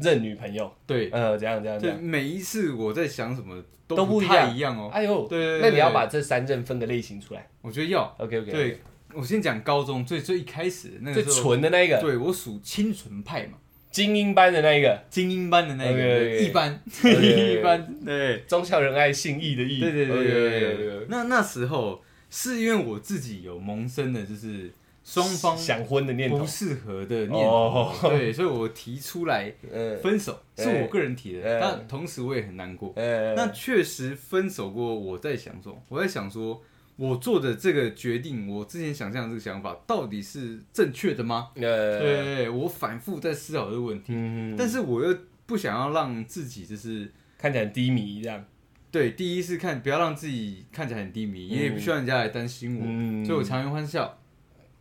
[0.00, 4.56] 认女朋友，对，呃，怎样怎样怎对，样，每一次我在想什么都不太不一样。
[4.56, 4.90] 一样哦。
[4.92, 7.48] 哎呦，对对对对那你要把这三任分个类型出来。
[7.60, 8.14] 我觉得要。
[8.18, 8.80] OK OK，对，
[9.14, 13.58] 我先讲高中最最一开始的那最个时候，纯的那一个，对我属清纯派嘛，
[13.90, 16.82] 精英班的那一个，精英班的那个 OK，OK 一般。
[17.04, 18.38] OK，OK 一般，对。
[18.48, 19.80] 忠孝仁爱信义的义。
[19.80, 21.06] 对对对对对。
[21.08, 24.72] 那那时候是因为我自己有萌生的，就是
[25.04, 26.46] 双方想婚的念头不。
[26.46, 32.92] 适合的念哦头，对，所以我提出来 嗯，分手，是我个人提哎的，但同时我也很难过。
[32.96, 36.60] 呃，那确实分手过，我在想说，我在想说，
[36.96, 41.50] 我做的这个决定，我之前想象的这个想法，到底是正确的吗？
[41.56, 47.12] 呃，对，我反复在思考这个问题，嗯，但是我又不想要让自己就是。
[47.36, 48.42] 看起来很低迷这样。
[48.90, 54.18] 对，第一是看不要让自己看起来很低迷，也不需要人家来担心我，嗯所以我强颜欢笑，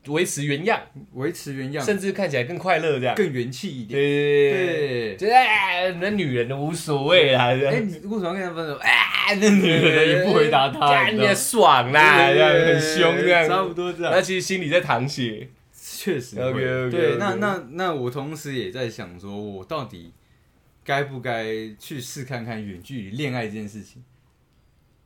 [0.08, 0.82] 维持原样，
[1.14, 3.16] 维持原样，甚至看起来更快乐这样。
[3.16, 3.98] 更元气一点。
[4.00, 7.56] 对，对，就是哎，那女人的无所谓啦。
[7.56, 8.76] 这哎，样你为什么要跟他分手？
[8.84, 14.12] 哎，那女人也不回答他，干你爽啦，这样很凶这样，差不多这样。
[14.12, 16.50] 那其实心里在淌血，确实会。
[16.52, 20.12] OK，OK，OK 对，那那那我同时也在想，说我到底
[20.84, 21.46] 该不该
[21.80, 24.04] 去试看看远距离恋爱这件事情？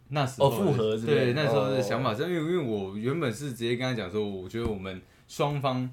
[0.09, 1.17] 那时候哦复合是不是？
[1.17, 5.89] 对，那时候的哦想法是因为因为我原本是直接跟他讲说，我觉得我们双方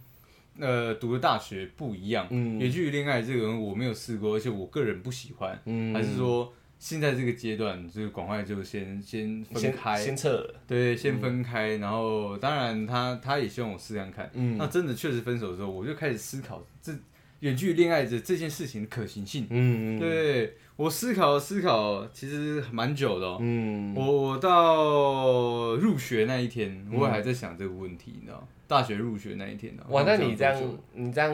[0.58, 2.58] 呃读的大学不一样，嗯。
[2.58, 5.92] 远距离恋爱这个我没有试过，而且我个人不喜欢，嗯。
[5.94, 14.56] 还是说现在这个阶段，就是赶快就先先分先开，先撤了，对，先分开，然后当然他他也希望我试看看，嗯。
[14.58, 16.92] 那真的确实分手之后，我就开始思考这
[17.40, 19.46] 远距离恋爱这这件事情的可行性。
[19.50, 23.38] 嗯，对我思考思考，其实蛮久的、哦。
[23.40, 31.32] 嗯，我我到入学那一天，我还在想这个问题，你知道，大学入学那一天呢、哇，那你这样，你这样，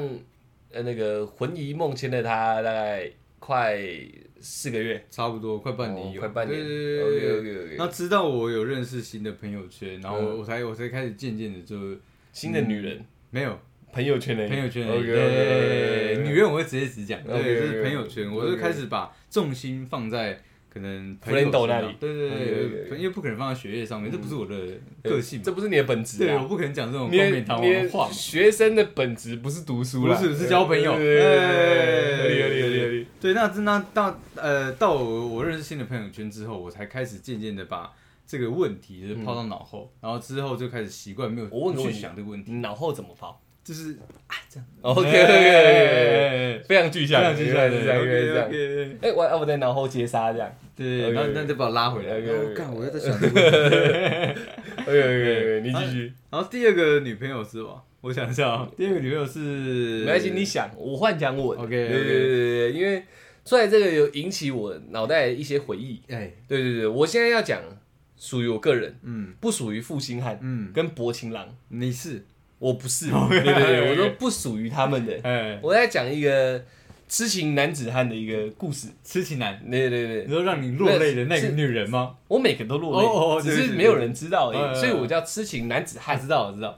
[0.70, 3.78] 呃，那个魂萦梦牵了他大概快
[4.40, 6.60] 四个月，差不多快半年有，哦快半年。
[6.60, 7.76] 对对对对对。
[7.78, 10.38] 那直到我有认识新的朋友圈，然后嗯。
[10.38, 11.98] 我才我才开始渐渐的就
[12.32, 13.58] 新的女人，没有
[13.92, 22.28] 朋友圈的朋友圈而已 OK，对，女人我会直接只讲，对是朋友圈，我就开始把重心放在可能朋友那里对对
[22.88, 24.56] 对，因为不可能放在学业上面，这不是我的
[25.02, 26.44] 个性，这不是你的本质对，我啊。
[26.44, 28.08] 不可能讲这种冠冕堂皇的话。
[28.12, 33.06] 学生的本质不是读书啦，不是是交朋友对对对对。
[33.20, 37.92] 对，那那到呃到我我认识新的朋友圈之后，我才开始渐渐的把
[38.26, 43.92] 这个问题就是抛到脑后，然后之后就开始习惯没有去想这个问题，你脑后怎么抛就是
[44.26, 44.66] 啊这样。
[44.82, 47.98] ？OK 哎 OK 哎 OK，非常具象，这样记下来的这样。
[48.48, 50.52] ，OK 哎，我我在脑后接杀这样。
[50.74, 52.16] 对，OK，然后 OK 那再把我拉回来。
[52.16, 53.14] 我干，我又在想。
[53.14, 56.12] OK OK，你继续。
[56.30, 57.84] 然后第二个女朋友是吧？
[58.00, 59.38] 我想一下啊，第二个女朋友是
[60.00, 61.62] 没关系，你想，我幻想我的。
[61.62, 63.04] OK，对对对对对，因为
[63.44, 66.02] 出来这个有引起我脑袋一些回忆。
[66.08, 67.62] 哎，对对对，我现在要讲
[68.16, 72.24] 属于我个人，嗯不属于负心汉嗯，跟薄情郎，你是
[72.60, 73.10] 我不是。
[73.28, 75.18] 对对对，我都不属于他们的。
[75.24, 76.62] 哎，我在讲一个
[77.08, 78.86] 痴情男子汉的一个故事。
[79.02, 82.14] 痴情男，对对对你，说让你落泪的那个女人吗？
[82.28, 86.20] 我每个都落哦哦哦泪，只是没有人知道而已，所以我叫痴情男子汉。
[86.20, 86.76] 知道，我知道。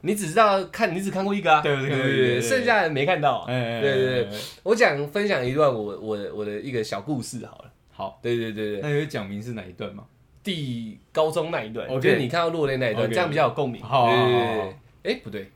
[0.00, 1.60] 你只知道看，你只看过一个啊？
[1.60, 4.28] 对我只看过一个对剩下的没看到对对对，
[4.62, 7.70] 我讲分享一段我我的我的一个小故事好了。
[7.92, 10.04] 好，对对对对，那你会讲明是哪一段吗？
[10.44, 13.82] 第高中那一段 OK 就是你看到落泪那一段这样比较有共鸣。
[13.82, 15.50] 对对对哎不对，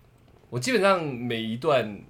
[0.50, 2.00] 我基本上每一段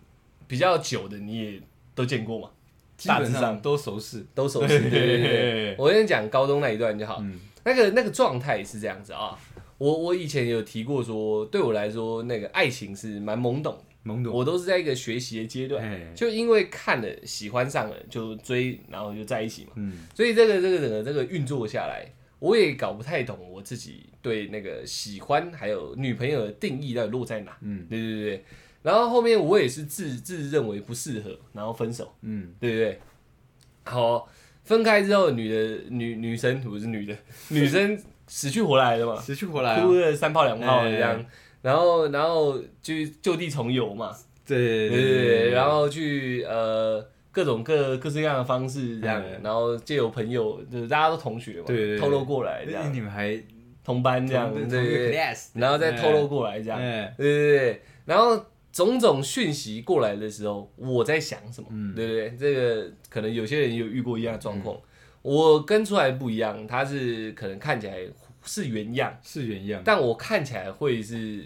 [0.47, 1.61] 比较久的你也
[1.95, 2.51] 都见过嘛，
[2.97, 4.25] 基本上上都熟识。
[4.35, 4.69] 都熟 悉。
[4.69, 7.19] 对对对对，我先讲高中那一段就好。
[7.21, 9.39] 嗯那个那个状态是这样子啊，
[9.79, 14.35] 我我以前有提过说，对我来说那个爱情是蛮懵懂的，懵懂。
[14.35, 19.71] 我都是在一个学习的阶段，哎，就因为看了喜欢上了就追，然后就在一起嘛。
[19.77, 22.05] 嗯所以这个这个整个这个运作下来，
[22.43, 27.57] 我也搞不太懂我自己对那个喜欢还有女朋友的定义到底落在哪。
[27.61, 28.45] 嗯对对对，
[28.83, 33.01] 然后后面我也是自自认为不适合，然后分手，嗯，对不对？
[33.85, 34.29] 好，
[34.65, 37.17] 分开之后，女的女女生不是女的，
[37.51, 39.95] 女生死去活来的嘛， 死去活来啊哭。
[39.95, 41.25] 的三炮两炮的这哎样，
[41.63, 44.11] 然后然后就就地重游嘛，
[44.45, 51.99] 对对对对，然后去呃各种各各式各样的方式这样嗯，然后借由朋友，就是大家都同学嘛，对对对。
[51.99, 53.43] 透露过来这哎样，你们还
[53.83, 58.39] 同班这样，对对对，然后再透露过来这样，哎，对对对，然后
[58.71, 61.69] 种种讯息过来的时候，我在想什么？
[61.71, 61.95] 嗯。
[61.95, 64.77] 对不对，这个可能有些人有遇过一样的状况，
[65.23, 67.97] 我跟出来不一样，他是可能看起来
[68.45, 71.45] 是原样，是原样，但我看起来会是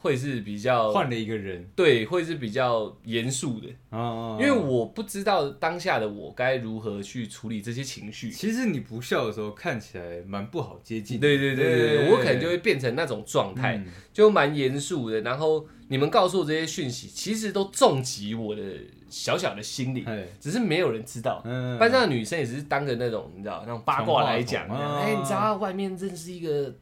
[0.00, 3.68] 会是比较换了一个人对，会是比较严肃的。
[3.90, 8.30] 啊因为我不知道当下的我该如何去处理这些情绪。
[8.30, 15.20] 其实你不笑的时候看起来蛮不好接近的，对对对对对，我可能就会变成那种状态，嗯就蛮严肃的。
[15.22, 18.62] 然后你们告诉我这些讯息，其实都重击我的
[19.08, 21.42] 小小的心灵，哎只是没有人知道。
[21.44, 26.72] 嗯班上的女生也只是当个那种你知道那种八卦来讲，哎，你知道外面认识一个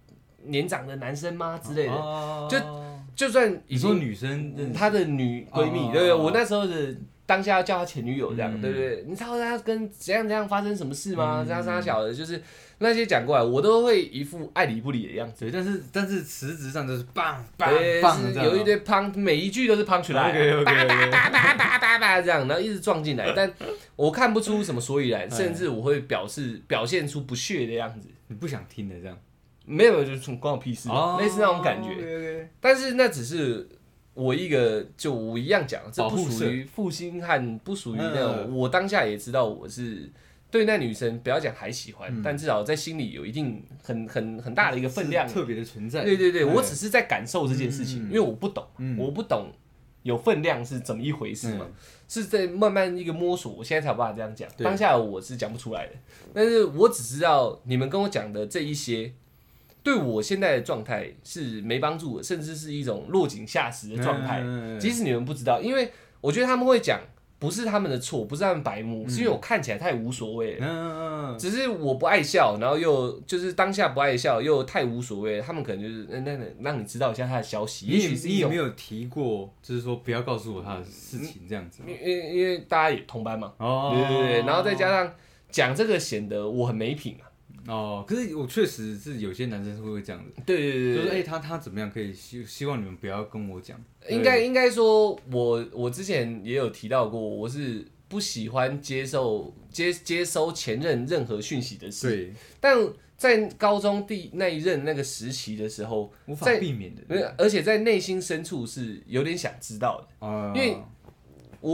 [0.44, 1.92] 年长的男生吗之类的。
[1.92, 2.59] 哦就
[3.16, 6.14] 就算已经你说女生她的女闺蜜，哦对不对？
[6.14, 9.05] 我那时候的当下要叫她前女友这样，嗯对不对？
[9.09, 11.42] 你知道她跟怎样怎样发生什么事吗？
[11.42, 12.40] 嗯这样这样小的，就是
[12.79, 15.46] 那些讲过来，我都会一副爱理不理的样子。
[15.46, 23.50] 对，但是但是实质上就是棒棒对，棒有一堆 punch，每一句都是 punch 来， OK，OK，OK 叭叭叭叭叭叭叭这样，然后一直撞进来，但
[23.96, 28.09] 我看不出什么所以然，甚至我会表示表现出不屑的样子。
[28.29, 29.16] 你不想听的这样，
[29.66, 31.90] 没有，就是关我屁事，哦类似那种感觉。
[31.90, 33.68] OK，OK 但是那只是
[34.14, 38.35] 我一个，就我一样讲，这不属于负心汉，不属于那种。
[38.48, 40.11] 嗯我当下也知道我是
[40.50, 45.29] 对那女生不要讲还喜欢，嗯但至少在心里有一定很很很大的一个分量。
[45.29, 46.05] 特别的存在。
[46.05, 49.50] 对对对，嗯我只是在感受这件事情，因为我不懂，嗯我不懂
[50.05, 51.66] 有分量是怎么一回事嘛。
[51.68, 51.72] 嗯
[52.09, 54.48] 是在慢慢一个摸索，我现在才有办法这样讲。
[54.57, 55.92] 对当下我是讲不出来的，
[56.33, 59.12] 但是我只知道你们跟我讲的这一些，
[59.87, 64.40] 对我现在的状态是没帮助的，甚至是一种落井下石的状态。
[64.42, 67.01] 嗯即使你们不知道，因为我觉得他们会讲，
[67.38, 70.66] 不是他们的错，不是他们白目，是因为我看起来太无所谓了。
[70.66, 75.40] 嗯，只是我不爱笑，然后又就是当下不爱笑，又太无所谓。
[75.40, 81.88] 他们可能就是那那那让你知道一下他的消息，也许是你有没有提过，就是说不要告诉我他的事情这样子吗。
[81.88, 85.14] 因为因为大家也同班嘛，哦，对对对，然后再加上
[85.49, 87.25] 讲这个显得我很没品啊。
[87.66, 102.33] 哦，可是我确实是有些男生是会这样子，对对对对就是哎、他他怎么样可以希希望你们不要跟我讲，应该应该说我我之前也有提到过，我是不喜欢接受接接收前任任何讯息的事，对。
[102.61, 102.79] 但
[103.16, 110.26] 在高中第那一任那个时期的时候，无法避免的，而且在内心深处是有点想知道的。
[110.26, 110.76] 啊，因为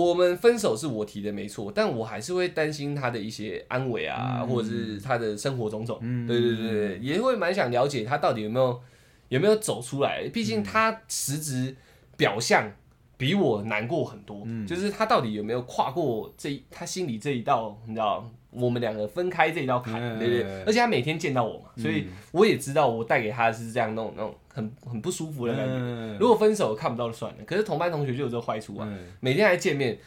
[0.01, 5.99] 我们分手是我提的没错，但我还是会担心他的一些安危啊，嗯或者是他的生活种种。
[6.01, 8.81] 嗯对对对对，也会蛮想了解他到底有没有
[9.29, 10.27] 有没有走出来。
[10.33, 11.77] 毕竟他实质
[12.17, 12.73] 表象
[13.17, 14.67] 比我难过很多，嗯。
[14.67, 20.63] 就是他到底有没有跨过这一他心里这一道，你知道，我们两个分开这一道坎，嗯对不对。
[20.65, 25.73] 而且他每天见到我嘛，所以我也知道我带给他是这样那种那种很很不舒服的感觉。
[25.75, 29.07] 嗯如果分手看不到就算了，可是同班同学就有这个坏处啊，嗯。
[29.21, 29.99] 每天还见面，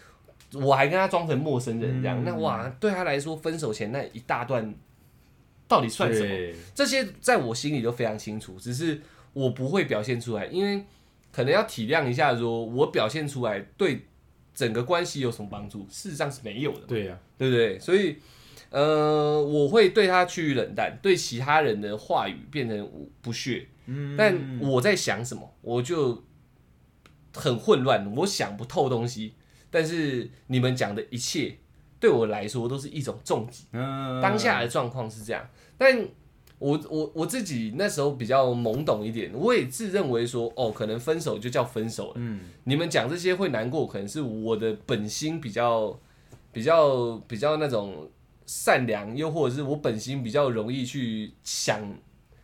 [0.54, 2.24] 我还跟他装成陌生人这样，嗯。
[2.26, 4.74] 那哇，对他来说，分手前那一大段
[5.68, 6.58] 到底算什么？
[6.76, 9.02] 这些在我心里都非常清楚，只是
[9.34, 10.86] 我不会表现出来，因为
[11.36, 14.06] 可能要体谅一下说我表现出来对
[14.54, 15.86] 整个关系有什么帮助？
[15.90, 17.78] 事实上是没有的，对呀，对不对？
[17.80, 18.16] 所以。
[18.72, 22.90] 呃，我会对他趋于冷淡，对其他人的话语变成
[23.22, 23.68] 不屑。
[23.86, 26.24] 嗯但我在想什么，我就
[27.34, 29.36] 很混乱，我想不透东西。
[29.70, 31.58] 但是你们讲的一切，
[32.02, 33.66] 对我来说都是一种重击。
[33.72, 36.06] 嗯当下的状况是这样，但
[36.66, 42.14] 我我我自己那时候比较懵懂一点，我也自认为说，哦，可能分手就叫分手了。
[42.16, 46.00] 嗯你们讲这些会难过，可能是我的本心比较
[46.52, 48.10] 比较比较那种
[48.48, 51.80] 善良，又或者是我本心比较容易去想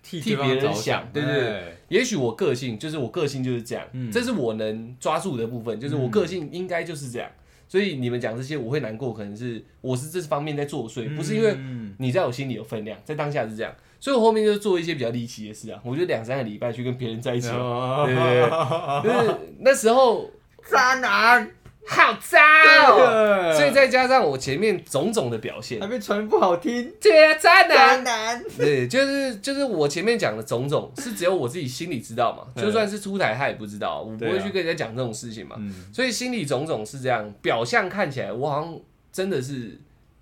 [0.03, 7.27] 替替别人想对对对哎也许我个性就是我个性就是这样，嗯这是我能抓住的部分，就是我个性应该就是这样。
[7.67, 13.73] 所以你们讲这些我会难过，可能是我是这方面在作祟，不是因为嗯你在我心里有分量，在当下是这样。
[14.01, 20.27] 所以我后面就做一些比较离奇的事啊，我就两三个礼拜去跟别人在一起了，哦对对对，就是那时候
[20.67, 21.49] 渣男，
[21.85, 22.39] 好渣
[22.87, 22.97] 哦。
[22.97, 38.79] 对所以再加上我前面种种的表现还，被传不好听，对啊，渣男，男，对，就是就是我前面讲的种种，是只有我自己心里知道嘛，就算是出台他也不知道，我不会去跟人家讲这种事情嘛，嗯所以心里种种是这样，表象看起来我好像
[39.11, 39.79] 真的是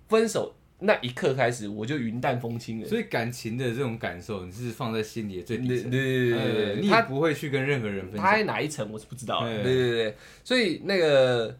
[0.08, 8.24] 分手那一刻开始我就云淡风轻了，所以感情的这种感受，你是放在心里的最底层，对对对对他你不会去跟任何人分享。
[8.24, 11.56] 他在哪一层我是不知道的，对对对对，所以那个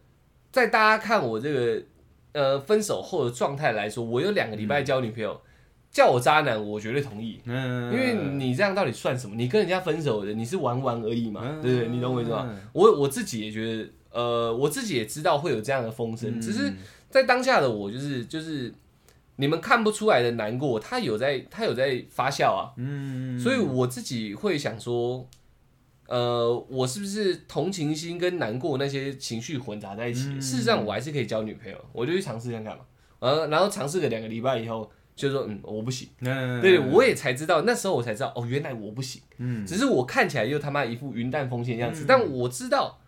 [0.51, 1.83] 在大家看我这个
[2.33, 5.41] 呃分手后的状态来说，我有两个礼拜交女朋友，
[5.91, 7.41] 叫我渣男，我绝对同意。
[7.45, 9.37] 嗯因为你这样到底算什么？
[9.37, 11.89] 你跟人家分手的，你是玩玩而已嘛，嗯对不对？
[11.89, 12.49] 你懂我意思吗？
[12.73, 16.73] 我我自己也觉得，呃，我自己也知道会有这样的风声，嗯只是
[17.11, 18.73] 在当下的我，就是就是
[19.41, 25.27] 你们看不出来的难过，他有在他有在发酵啊，嗯，所以我自己会想说，
[26.07, 30.29] 呃，我是不是同情心跟难过那些情绪混杂在一起？
[30.29, 32.85] 嗯事实上，我还是可以交女朋友，我就去尝试看看嘛。
[33.21, 36.09] 呃，然后尝试了两个礼拜以后，就说嗯，我不行。
[36.21, 39.23] 嗯对，我也才知道，那时候我才知道，哦，原来我不行。
[39.39, 42.99] 嗯只是我看起来又他妈一副云淡风轻的样子，嗯但我知道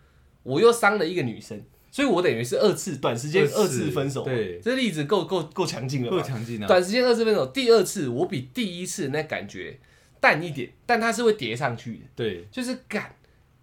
[0.43, 1.61] 我又伤了一个女生，
[1.93, 4.31] 所以我等于是二次短时间二次分手嘛。
[4.31, 6.17] 对这例子够够够强劲了吧？
[6.17, 9.77] 够强劲了，短时间二次分手，第二次我比第一次那感觉
[10.19, 13.15] 淡一点，但它是会叠上去的，对，就是感，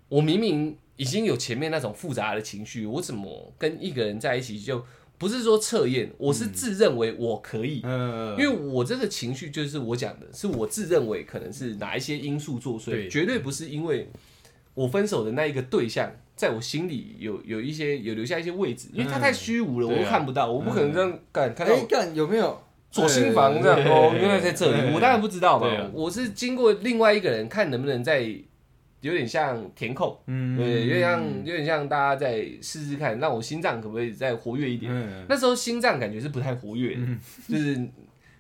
[0.09, 4.85] 我明明已经有前面那种复杂的情绪，我怎么跟一个人在一起就
[5.18, 7.81] 不是说测验，我是自认为我可以。
[7.83, 14.09] 嗯，因为我这个情绪就是我讲的，是我自认为可能是哪一些因素作祟，对绝对不是因为
[14.81, 22.59] 我分手的那一个对象在我心里有有一些有留下一些位置，因为他太虚无了，我看不到，我不可能这样干看到哎，看有没有
[22.91, 28.26] 左心房这样哦，原来在这里，我当然不知道嘛我是经过另外一个人看能不能在
[29.03, 34.91] 有点像填空，嗯对，有点像有点像大家再试试看，让我心脏可不可以再活跃一点。
[34.91, 37.03] 嗯，那时候心脏感觉是不太活跃的，
[37.49, 37.87] 就是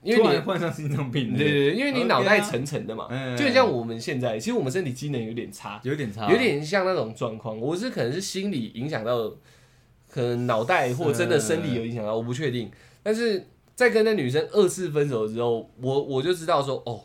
[0.02, 7.58] 因突为你患上心脏病对对对，因为你脑袋啊沉沉的嘛，嗯就很像我们现在，其实我们身体机能有点差，有点差，有点像那种状况。
[7.58, 9.30] 我是可能是心理影响到，
[10.08, 12.70] 可能脑袋或真的生理有影响到，我不确定。
[13.02, 17.00] 但是在跟那女生二次分手之后，我我就知道说，哦，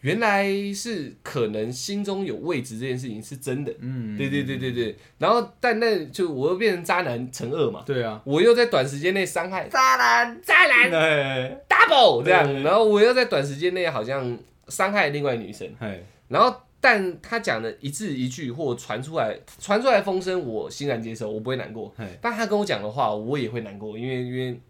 [0.00, 3.72] 原来是可能心中有位置这件事情是真的。
[3.80, 10.40] 嗯，对对对对对，然后但那就我又变成渣男乘二嘛，对啊，我又在短时间内伤害渣男！
[10.42, 14.38] 渣男哎 double 这样，然后我又在短时间内好像
[14.68, 21.92] 伤害另外女生，哎，然后但他讲的一字一句或传出来传出来的风声，我欣然接受，我不会难过。
[21.96, 24.60] 哎，但他跟我讲的话，我也会难过，因为因为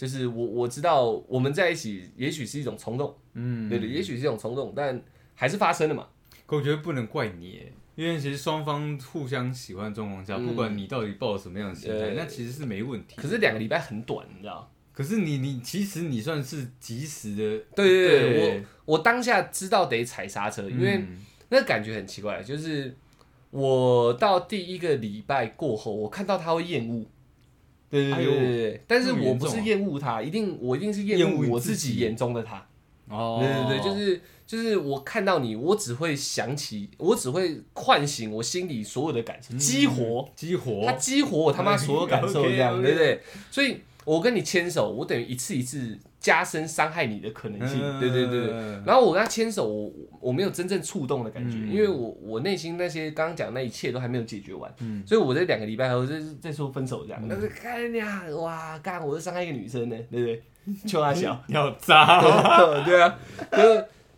[0.00, 4.98] 就是我我知道我们在一起，也许是一种冲动，嗯，对对，也许是一种冲动，但
[5.34, 6.08] 还是发生了嘛。
[6.46, 13.16] 可我觉得不能怪你耶，因为其实双方互相喜欢的状况下，嗯不管你到底抱什么样的心态，那其实是没问题。
[13.16, 14.72] 可是两个礼拜很短，你知道？
[14.94, 22.96] 可是你你其实你算是及时的，对对对，对我我当下知道得踩刹车，因为嗯那感觉很奇怪，就是
[23.50, 27.04] 我到第一个礼拜过后，我看到他会厌恶。
[27.90, 32.64] 对对对对对，但是我不是厌恶他，一定我一定是厌厌恶恶我自己眼中的他。
[33.08, 43.20] 哦，对对对，就是就是我看到你，我只会想起，我只会唤醒我心里所有的感受，激活，激活，他激活我他妈所有感受，这样 对不对？
[43.50, 48.52] 所以我跟你牵手，我等于一次一次加深伤害你的可能性，对对对对。
[48.84, 49.90] 然后我跟他牵手，我
[50.20, 51.72] 我没有真正触动的感觉，嗯。
[51.72, 55.02] 因为我我内心那些刚刚讲的那一切都还没有解决完，嗯。
[55.06, 60.42] 所以我这两个礼拜后再再说分手这样，但是看呀，哇，干我是伤害一个女生呢，对不对？
[60.86, 63.18] 就他小，你好渣哦，对啊，
[63.50, 63.58] 就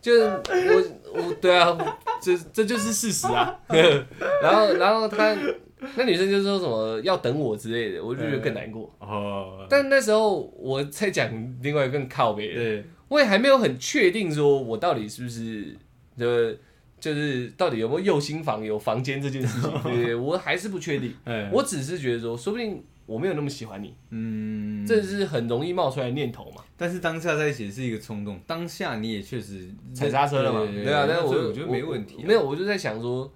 [0.00, 1.78] 就是我我对啊，
[2.20, 3.57] 这这就是事实啊。
[4.42, 5.36] 然后然后他
[5.97, 8.93] 那女生就说什么要等我之类的，我就觉得更难过。
[9.01, 11.30] 哦，但那时候我在讲
[11.61, 15.76] 另外一个更靠北的，对，我也还没有很确定说我到底是不是
[16.16, 16.57] 的，
[17.01, 21.12] 就是到底有没有右心房有房间这件事情，对 对，我还是不确定。
[21.24, 26.62] 哎，我只是觉得说，说不定我没有那么喜欢你，嗯，这是很容易冒出来的念头嘛。
[26.76, 33.33] 但是当下在一起是一个冲动，当下你也确实踩刹车了嘛，对对啊，但是我我觉得没问题啊，没有，我就在想说，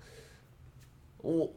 [1.18, 1.52] 我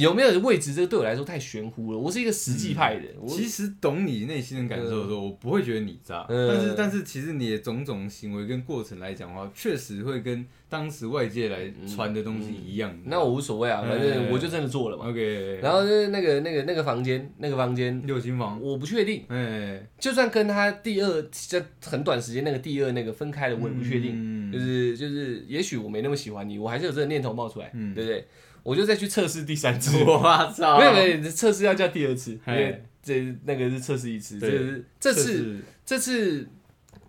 [0.00, 1.98] 有没有位置，这个对我来说太玄乎了。
[1.98, 12.96] 我是一个实际派的人，我其实懂你内心的感受的时候，我不会觉得你渣，嗯但是但是其实你的种种行为跟过程来讲的话，确实会跟当时外界来传的东西一样。
[13.04, 15.08] 那我无所谓啊，反正我就真的做了嘛。
[15.08, 24.12] OK，然后就是那个那个那个房间，那个房间六星房，我不确定，哎，就算跟他第二在很短时间那个第二那个分开了，我也不确定。
[24.16, 28.24] 嗯就是就是，也许我没那么喜欢你，我还是有这个念头冒出来，嗯对不对？
[28.64, 30.02] 我就再去测试第三次。
[30.02, 30.18] 我
[30.52, 36.48] 操，没有没有，测试要叫第二次，因嘿为这那个是测试一次，这是这次是这次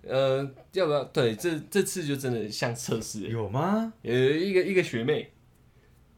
[0.04, 1.04] 呃要不要？
[1.06, 3.92] 对，这这次就真的像测试了，有吗？
[4.04, 5.32] 有一个一个学妹，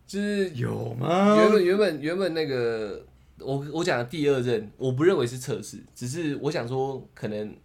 [0.07, 1.37] 就是有吗？
[1.37, 3.05] 原本原本原本那个
[3.39, 7.55] 我我讲的第二任，我不认为是测试，只是我想说，可能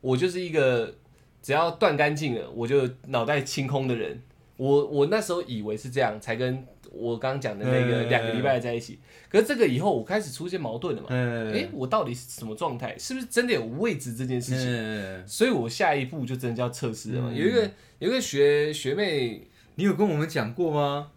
[0.00, 0.92] 我就是一个
[1.40, 4.20] 只要断干净了，我就脑袋清空的人。
[4.56, 8.98] 我我那时候以为是这样，才跟我刚刚讲的那个嗯两个礼拜在一起。
[9.28, 11.08] 可是这个以后我开始出现矛盾了嘛？
[11.10, 12.96] 嗯诶，我到底是什么状态？
[12.98, 14.66] 是不是真的有位置这件事情？
[14.68, 17.30] 嗯，所以我下一步就真的叫测试了嘛。
[17.32, 21.10] 嗯有一个有一个学学妹，你有跟我们讲过吗？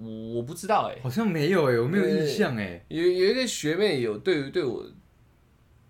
[0.00, 2.84] 我我不知道哎、好像没有哎，我没有印象哎。
[2.88, 4.84] 有有一个学妹有对对我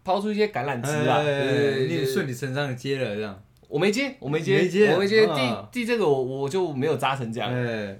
[0.04, 3.42] 抛出一些橄榄枝啊，你也顺理成章的接了这样。
[3.68, 5.24] 我没接，我没接，我没接。
[5.24, 7.98] 啊第第这个我我就没有扎成这样，哎，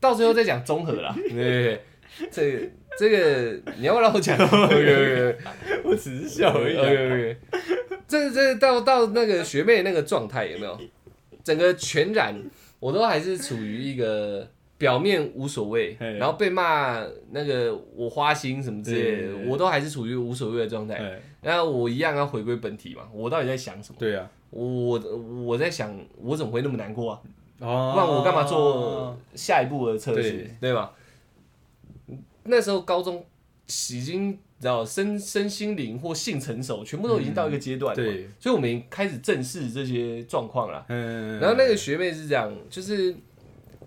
[0.00, 1.14] 到最后再讲综合啦。
[1.28, 1.82] 对对对，
[2.30, 2.66] 这個
[2.98, 4.36] 这个你要不要让我讲？
[4.38, 5.36] OK
[5.84, 6.82] 我只是笑而已啊。
[6.82, 7.36] OK OK，
[8.08, 10.78] 这这到到那个学妹那个状态有没有？
[11.44, 12.34] 整个全然
[12.80, 20.94] 我都还是处于一个表面无所谓，然后被骂那个我花心什么之类的，我都还是处于无所谓的状态。
[20.96, 23.96] 哎，然后我一样要回归本体嘛，我到底在想什么？
[23.98, 24.28] 对啊。
[24.50, 24.98] 我
[25.44, 27.20] 我在想，我怎么会那么难过啊？
[27.60, 30.92] 哦那我干嘛做下一步的测试对，对吧？
[32.44, 33.24] 那时候高中
[33.66, 40.84] 已经你知道身身心灵或性成熟，全部都已经到一个阶段了嘛，对，所以我们开始正视这些状况了。
[40.88, 43.14] 嗯，然后那个学妹是这样，就是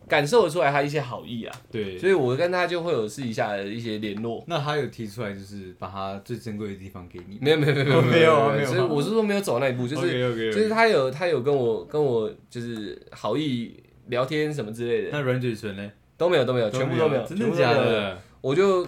[0.10, 4.44] 感受得出来他一些好意啊，对，所以我跟他就会有私底下的一些联络。
[4.48, 7.38] 那他有提出来，就是把他最珍贵的地方给你。
[7.40, 13.74] 没有没有没有没有 没有所以我是说没有走那一步，就是就是他有他有跟我跟我就是好意
[14.08, 15.92] 聊天什么之类的那软嘴唇呢？
[16.18, 17.72] 都没有都没有，全部都没有，真的假？
[17.72, 18.18] 的？
[18.42, 18.86] 我就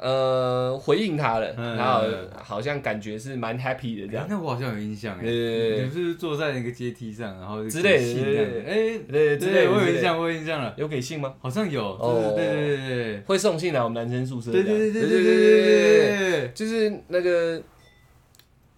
[0.00, 2.02] 呃回应他了，嗯然后
[2.42, 4.24] 好像感觉是蛮 happy 的这样。
[4.24, 5.70] 哎，那我好像有印象哎，对对对。
[5.76, 8.44] 对你是不是坐在那个阶梯上，然后之类的信这样。
[8.46, 8.64] 子对对。
[8.64, 9.70] 哎，对之类对，的之类的。
[9.72, 11.34] 我有印象，我有印象了，有给信吗？
[11.40, 12.32] 好像有，哦。
[12.34, 13.20] 对对对对对。
[13.26, 14.92] 会送信来我们男生宿舍这样，对对。
[14.92, 17.62] 对对对对对对对，就是那个，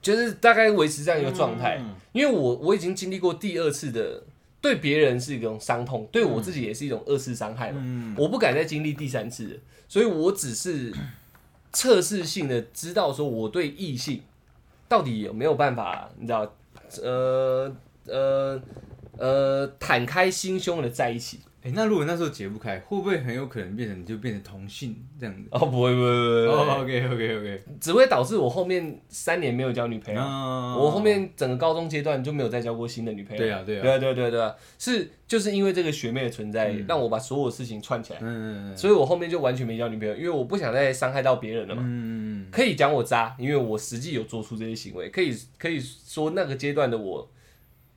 [0.01, 1.79] 就是大概维持这样一个状态。
[1.81, 1.95] 嗯。
[2.13, 4.23] 因为我我已经经历过第二次的，
[4.63, 7.81] 对别人是一种伤痛，对我自己也是一种二次伤害嘛。
[7.85, 10.95] 嗯，我不敢再经历第三次，所以我只是
[11.73, 14.23] 测试性的知道说我对异性
[14.89, 16.55] 到底有没有办法，你知道，
[17.03, 18.63] 呃呃
[19.19, 21.41] 呃，坦开心胸的在一起。
[21.65, 25.43] 哎，那如果那时候解不开，会不会很有可能变成你就变成同性这样子？
[25.53, 30.21] 哦，不会不会不会，哦，OK OK OK，只会导致我后面三年没有交女朋友。
[30.21, 33.43] 嗯我后面整个高中阶段就没有再交过新的女朋友。
[33.43, 41.83] 对啊对啊对啊对啊对啊对啊，是就是因为这个学妹的存在，嗯让我把所有事情串起来，嗯嗯嗯所以我后面就完全没交女朋友，因为我不想再伤害到别人了嘛。
[41.85, 47.31] 嗯嗯嗯可以讲我渣，因为我实际有做出这些行为，可以可以说那个阶段的我，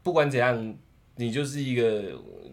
[0.04, 0.76] 不管怎样，
[1.18, 2.04] 你就是一个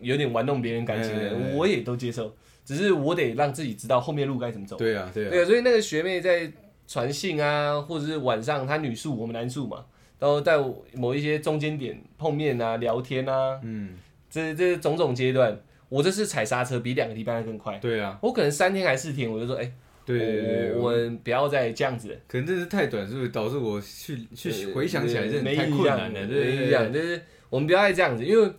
[0.00, 2.34] 有点玩弄别人感情的人，嗯我也都接受，
[2.64, 4.76] 只是我得让自己知道后面路该怎么走。
[4.76, 6.50] 对啊对啊，对啊，所以那个学妹在
[6.86, 9.84] 传信啊，或者是晚上她女宿，我们男宿嘛，
[10.18, 10.58] 然后在
[10.94, 13.94] 某一些中间点碰面啊、聊天啊，嗯
[14.30, 15.58] 这这种种阶段，
[15.88, 17.78] 我这是踩刹车比两个礼拜还更快。
[17.78, 19.72] 对啊我可能三天还四天，我就说，哎、
[20.04, 22.08] 对对对，我我们不要再这样子。
[22.08, 28.52] 了，可能真是太短，是不是导致我去去回想起来真的太困难了，对对没印象，就是我们不要再这样子，因为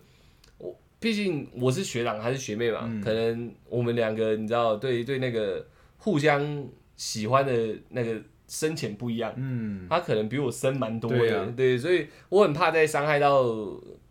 [0.58, 3.00] 我毕竟我是学长还是学妹嘛，嗯。
[3.00, 5.66] 可能我们两个你知道，对对那个
[5.98, 6.66] 互相
[6.96, 7.52] 喜欢的
[7.90, 11.52] 那个深浅不一样，嗯，他可能比我深蛮多的，对啊。
[11.56, 13.44] 对，所以我很怕再伤害到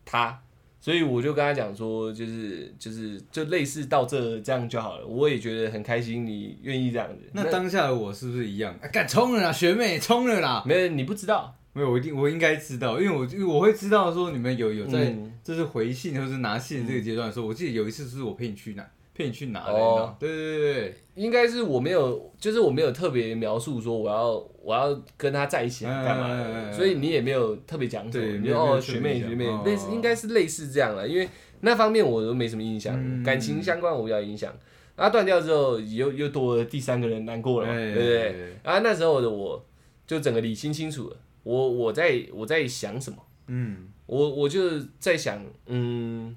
[0.05, 0.42] 他，
[0.83, 7.23] 所以我就跟他讲说，就是就是就类似到这这样就好了，我也觉得很开心，你愿意这样子。
[7.31, 8.77] 那当下的我是不是一样？
[8.81, 10.61] 啊敢冲了啦，学妹冲了啦！
[10.67, 13.25] 没有你不知道，没有，我一定我应该知道，因为我
[13.55, 20.15] 我会知道说你们有有在嗯就是回信或是拿信这个阶段的时候，我记得有一次是我陪你去拿，陪你去拿的，哦。
[20.19, 31.29] 对对对对，应该是我没有，就是我没有特别描述说我要我要跟他在一起干嘛的，所以你也没有特别讲什么，对你就哦没有没有特别学妹讲哦，学妹类似应该是类似这样了，因为
[31.61, 33.23] 那方面我都没什么印象，嗯。
[33.23, 34.53] 感情相关我比较有影响。
[34.95, 38.55] 然后断掉之后，又又多了第三个人难过了对不对？
[38.63, 39.65] 然后那时候的我
[40.05, 43.89] 就整个理清清楚了，我我在我在想什么，嗯。
[44.05, 46.35] 我我就在想，嗯，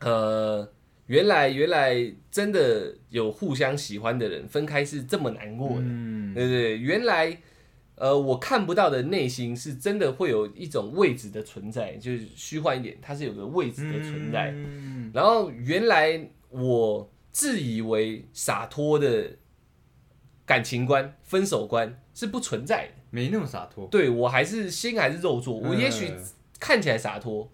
[0.00, 0.68] 呃，
[1.06, 6.78] 原来原来真的有互相喜欢的人分开是这么难过的，嗯，对不对？
[6.78, 7.38] 原来
[7.94, 14.52] 呃我看不到的内心是真的会有一种位置的存在，就是虚幻一点，它是有个位置的存在。
[14.54, 19.36] 嗯然后原来我自以为洒脱的
[20.44, 22.92] 感情观、分手观是不存在的。
[23.10, 26.24] 没那么洒脱，对我还是心还是肉做，我也许嗯
[26.58, 27.50] 看起来洒脱，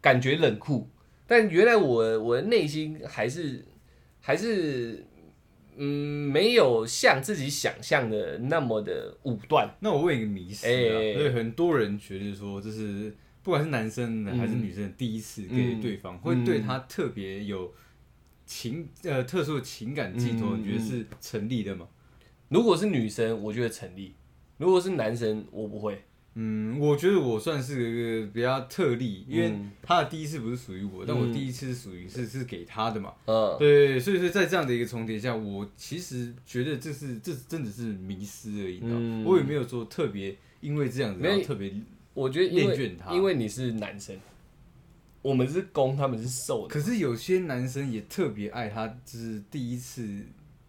[0.00, 0.88] 感觉冷酷，
[1.26, 3.64] 但原来我我的内心还是
[4.20, 5.06] 还是
[5.76, 9.68] 嗯没有像自己想象的那么的武断。
[9.80, 10.70] 那我问一个迷思啊，
[11.14, 17.72] 所以很多人觉得说，就是不管是男生的还是嗯女生的第一次给嗯对方，会对他特别有
[18.46, 21.88] 情呃特殊的情感寄托，嗯你觉得是成立的吗？
[22.48, 24.12] 如果是女生，我觉得成立；
[24.58, 26.04] 如果是男生，我不会。
[26.34, 33.12] 嗯，我觉得我算是一个比较特例，因为嗯他的第一次不是属于我，但我嗯第一次是属于是是给他的嘛。
[33.26, 41.72] 嗯，对，所以说在这样的一个重叠下，我其实觉得这是这真的是迷失而已，嗯我也没有说特别因为这样子，然后特别。
[42.14, 44.16] 我觉得厌倦他因为你是男生，
[45.20, 46.72] 我们是攻，他们是受的。
[46.72, 50.24] 可是有些男生也特别爱他，就是第一次，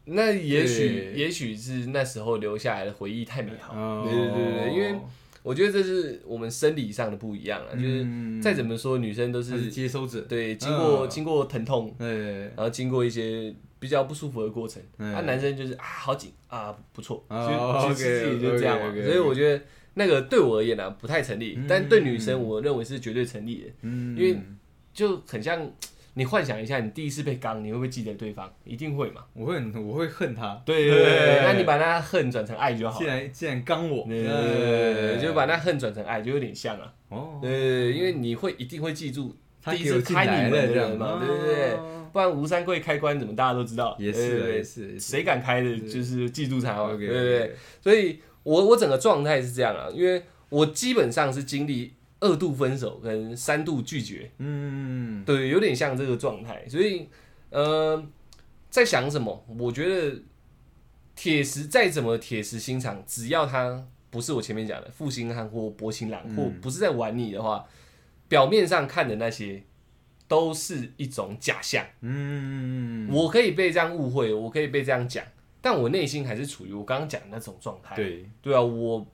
[0.05, 4.03] 那也许也许是那时候留下来的回忆太美好。
[4.05, 4.99] 对对对，因为
[5.45, 24.17] 我觉得这是我们生理上的不一样啊，就是嗯再怎么说，女生都是是接收者，对经过嗯经过疼痛，对，然后经过一些比较不舒服的过程，那啊，男生就是啊好紧啊不错，哦就其实自己就这样所以我觉得那个对我而言啊不太成立嗯，但对女生我认为是绝对成立的，嗯。
[24.17, 24.39] 因为
[24.95, 25.69] 就很像
[26.17, 28.49] 你幻想一下，你第一次被刚，你会不会记得对方？
[28.63, 29.21] 一定会嘛。
[29.33, 33.05] 我会很我会恨他，对对对，那你把那恨转成爱就好了既。
[33.05, 36.93] 然既然刚我，对对对对，就把那恨转成爱，就有点像啊。
[37.09, 39.35] 哦，对因为你会一定会记住
[39.65, 41.79] 第一次开你门来了这样的人嘛，对对对，
[42.13, 43.93] 不然吴三桂开关怎么大家都知道？
[43.99, 47.55] 也是也是，谁敢开的，就是记住他对对对。
[47.81, 51.91] 所以我我整个状态是这样啊，因为我基本上是经历
[52.25, 56.67] 二度分手跟三度拒绝，嗯，对，有点像这个状态。
[56.67, 57.07] 所以，
[57.51, 58.03] 呃，
[58.71, 59.45] 在想什么？
[59.59, 60.19] 我觉得
[61.15, 67.63] 铁石再怎么铁石心肠，只要他不是我前面讲的负心汉或薄情郎，或不是在玩你的话，
[68.27, 69.61] 表面上看的那些
[70.27, 71.85] 都是一种假象。
[72.01, 75.23] 嗯，我可以被这样误会，我可以被这样讲，
[75.61, 77.95] 但我内心还是处于我刚刚讲的那种状态。
[77.95, 79.05] 对，对啊，我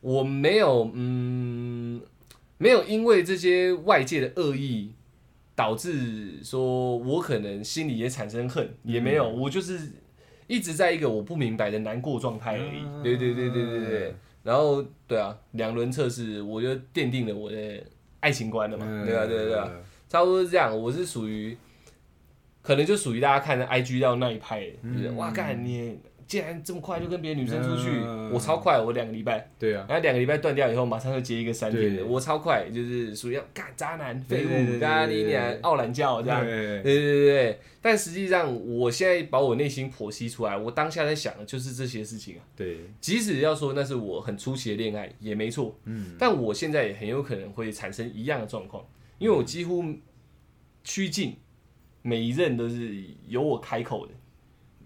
[0.00, 2.00] 我没有嗯，
[2.58, 4.92] 没有因为这些外界的恶意
[5.54, 9.92] 导致说我可能心里也产生恨，也没有，我就是
[10.46, 12.82] 一直在一个我不明白的难过状态而已。
[12.84, 14.14] 嗯对对对对对对。
[14.42, 17.82] 然后对啊，两轮测试，我就奠定了我的
[18.20, 18.86] 爱情观了嘛。
[18.88, 19.70] 嗯对啊对啊对啊，
[20.08, 20.78] 差不多是这样。
[20.78, 21.56] 我是属于，
[22.62, 36.44] 可能就属于大家看的 IG 到那一派的，就是哇干你竟然这么快就跟别的女生出去，嗯我超快，我两个礼拜，对啊，然后两个礼拜断掉以后，马上就接一个三天的，我超快，就是属于要干渣男废物，对对对对干你对对娘傲懒教这样。
[36.44, 42.42] 对对对对对，但实际上，我现在把我内心剖析出来，我当下在想的就是这些事情啊。
[42.56, 45.78] 对，即使要说那是我很初期的恋爱，也没错。
[45.84, 48.84] 嗯，但我现在也很有可能会产生一样的状况，
[49.18, 49.84] 因为我几乎
[50.82, 51.36] 趋近
[52.02, 52.96] 每一任都是
[53.28, 54.12] 由我开口的。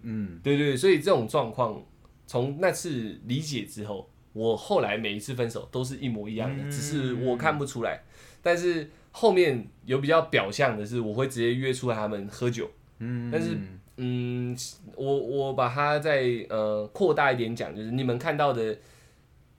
[0.03, 1.83] 嗯，对对对，所以这种状况，
[2.27, 8.01] 从那次理解之后，我后来每一次分手都是一模一样的，嗯只是我看不出来。
[8.41, 12.69] 但是后面有比较表象的是，我会直接约出来他们喝酒。
[12.99, 13.57] 嗯，但是
[13.97, 14.55] 嗯，
[14.95, 18.77] 我我把它再呃扩大一点讲，就是你们看到的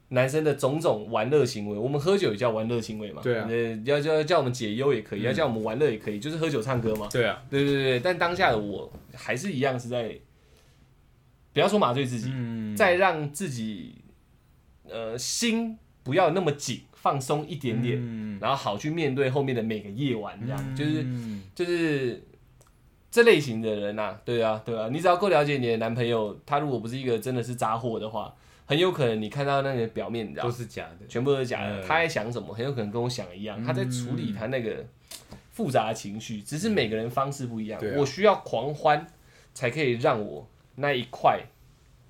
[0.09, 3.23] 男生的种种玩乐行为，我们喝酒也叫玩乐行为嘛。
[3.23, 7.09] 对啊呃，要叫叫我们解忧也可以，嗯要叫我们玩乐也可以，就是喝酒唱歌嘛。
[7.13, 10.19] 对啊，对对对，但当下的我还是一样是在，
[11.53, 13.97] 不要说麻醉自己，嗯，再让自己
[14.89, 18.39] 呃心不要那么紧，放松一点点，嗯。
[18.41, 22.23] 然后好去面对后面的每个夜晚，这样、就是嗯就是
[23.11, 28.35] 这类型的人呐、对啊对啊，你只要够了解你的男朋友，他如果不是一个真的是渣货的话，
[28.65, 31.81] 很有可能你看到那个表面，你知道都是假的，全部都是假的。
[31.81, 31.85] 嗯。
[31.87, 34.85] 他在想什么，很有可能跟我想的一样，他在处理他那个
[35.51, 37.79] 复杂的情绪，只是每个人方式不一样。
[37.97, 39.07] 我需要狂欢，
[39.53, 41.41] 才可以让我那一块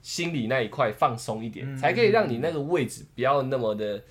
[0.00, 4.02] 心里那一块放松一点，嗯才可以让你那个位置不要那么的，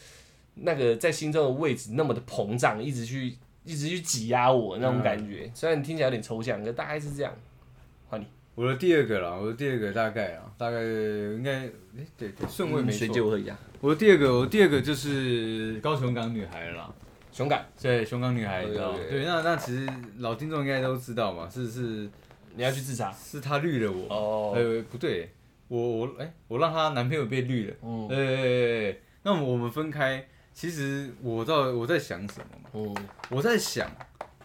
[0.56, 5.44] 那个在心中的位置那么的膨胀，一直去一直去挤压我那种感觉。
[5.46, 7.34] 嗯虽然听起来有点抽象，可大概是这样。
[8.10, 8.26] 换你
[8.56, 11.70] 我的第二个啦，我的第二个大概啊，大概应该，哎，
[12.18, 13.16] 对对，顺位没嗯水错。
[13.16, 16.94] 酒喝一下，我的第二个，我第二个就是高雄港女孩了啦。
[17.32, 19.88] 熊敢，对，熊港女孩，对，那那其实
[20.18, 22.10] 老听众应该都知道嘛，是是
[22.56, 24.08] 你要去自杀是她绿了我。
[24.14, 24.54] 哦。
[24.56, 25.32] 呃，不对，
[25.68, 27.76] 我我哎、我让她男朋友被绿了。
[27.84, 32.70] 嗯呃，那我们分开，其实我到我在想什么嘛？
[32.74, 32.96] 哦
[33.30, 33.90] 我在想，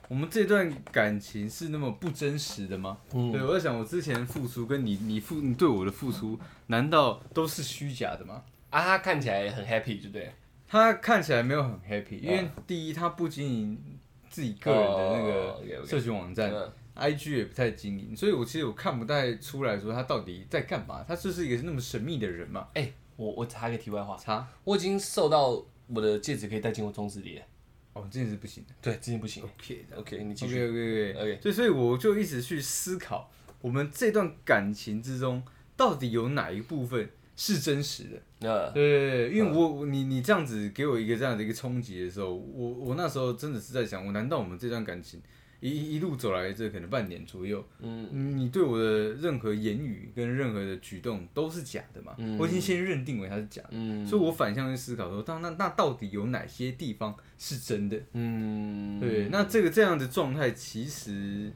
[0.09, 2.99] 我们这段感情是那么不真实的吗？
[3.11, 6.39] 对，嗯，我在想，我之前付出跟你你付你对我的付出，
[6.69, 8.43] 难道都是虚假的吗？
[8.71, 10.33] 啊，他看起来很 happy，对不对？
[10.69, 13.99] 他看起来没有很 happy，因为嗯第一，他不经营
[14.29, 21.05] 自己个人的那哦个社群网站、嗯 IG 也不太经营，所以我其实我看不太出来说他到底在干嘛。
[21.07, 22.69] 他就是一个那么神秘的人嘛。
[22.75, 27.45] 哎、我我插个题外话，插我已经瘦到我的戒指可以戴进我中指里了。
[27.93, 28.75] 哦，这件事不行的。
[28.83, 29.43] 对，这件不行。
[29.43, 30.65] OK 的 OK，你继 OK 续。
[30.65, 33.31] OK OK OK 就所以我就一直去思考，
[33.61, 35.43] 我们这段感情之中
[35.77, 38.23] 到底有哪一部分是真实的？
[38.41, 45.23] 那对对对，因为我我你你这样子给我一个这样的一个冲击的时候，我我那时候真的是在想，我难道我们这段感情
[45.61, 48.37] 一一一路走来这可能半年左右，嗯。
[48.37, 52.15] 你对我的任何言语跟任何的举动都是假的嘛？
[52.19, 52.39] 嗯。
[52.39, 54.07] 我已经先认定为它是假的，嗯。
[54.07, 57.99] 所以我反向去思考说，那那那到底有哪些地方是真的？
[58.13, 61.51] 嗯，对，那这个这样的状态其实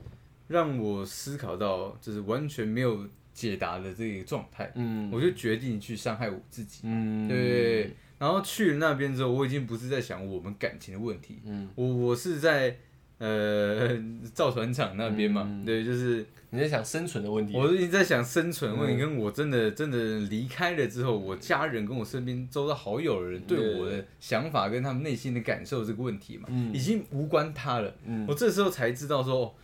[0.48, 5.10] 让我思考到，就是完全没有解答的这个状态，嗯。
[5.12, 6.80] 我就决定去伤害我自己。
[6.84, 7.28] 嗯。
[7.28, 12.76] 对，然后去了那边之后，我已经不是在想我们感情的问题，嗯，我我是在
[13.20, 13.96] 呃
[14.34, 17.54] 造船厂那边嘛，嗯对，就是你在想生存的问题。
[17.54, 27.94] 我已经在想生存问题，嗯跟我真的真的离开了之后，我家人跟我身边周遭好友的人对我的想法跟他们内心的感受这个问题嘛，嗯已经无关他了。
[28.06, 29.54] 嗯我这时候才知道说，哦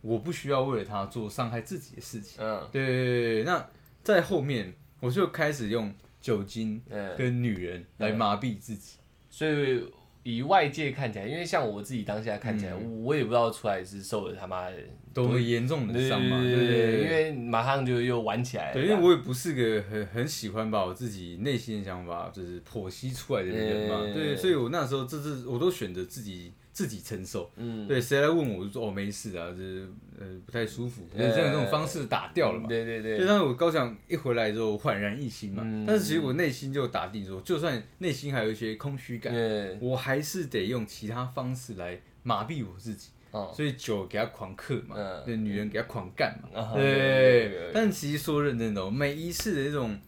[0.00, 2.42] 我不需要为了他做伤害自己的事情。
[2.44, 3.68] 嗯对对对对，那
[4.02, 8.96] 在后面我就开始用酒精嗯，跟女人来麻痹自己。
[9.30, 9.82] 所以
[10.22, 13.02] 以外界看起来，因为像我自己当下看起来，嗯。
[13.02, 14.68] 我也不知道出来是受了他妈
[15.12, 16.76] 的多么严重的伤嘛，对对对。
[16.92, 18.74] 对因为马上就又玩起来了。
[18.74, 24.14] 对，因为我也不是个很很喜欢把我自己内心的想法就是剖析出来的人嘛，嗯。
[24.14, 29.86] 对，所以我那时候这是我都选择自己自己承受，嗯，对，谁来问我我就说哦没事啊，就是
[30.18, 31.20] 呃不太舒服，嗯。
[31.20, 32.66] 就是这样这种方式打掉了嘛。
[32.68, 33.18] 对对对。
[33.18, 35.84] 就，当我高翔一回来之后焕然一新嘛，嗯。
[35.86, 43.10] 但是其实我内心就打定说，就算内心还有一些空虚感，嗯，我还是得用其他方式来麻痹我自己。
[43.32, 45.22] 哦，所以酒给他狂嗑嘛，嗯。
[45.24, 47.70] 对，女人给他狂干嘛，啊对。
[47.74, 49.98] 但其实说认真的、哦，每一次的那种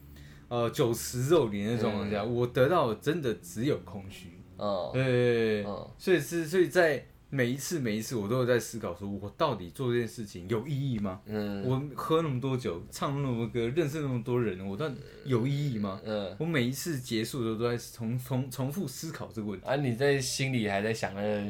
[0.48, 4.28] 呃酒池肉林的状况下，我得到的真的只有空虚。
[4.56, 5.90] 哦，对，哦。
[5.98, 11.20] 所以是所以在每一次每一次，我都有在思考，说我到底做这件事情有意义吗？
[11.24, 11.64] 嗯。
[11.64, 16.00] 我喝那么多酒，唱那么多歌，认识那么多人，我到底有意义吗？
[16.04, 19.66] 嗯，我每一次结束的时候都在重重重复思考这个问题。
[19.66, 21.42] 啊，你在心里还在想那个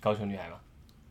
[0.00, 0.60] 高雄女孩吗？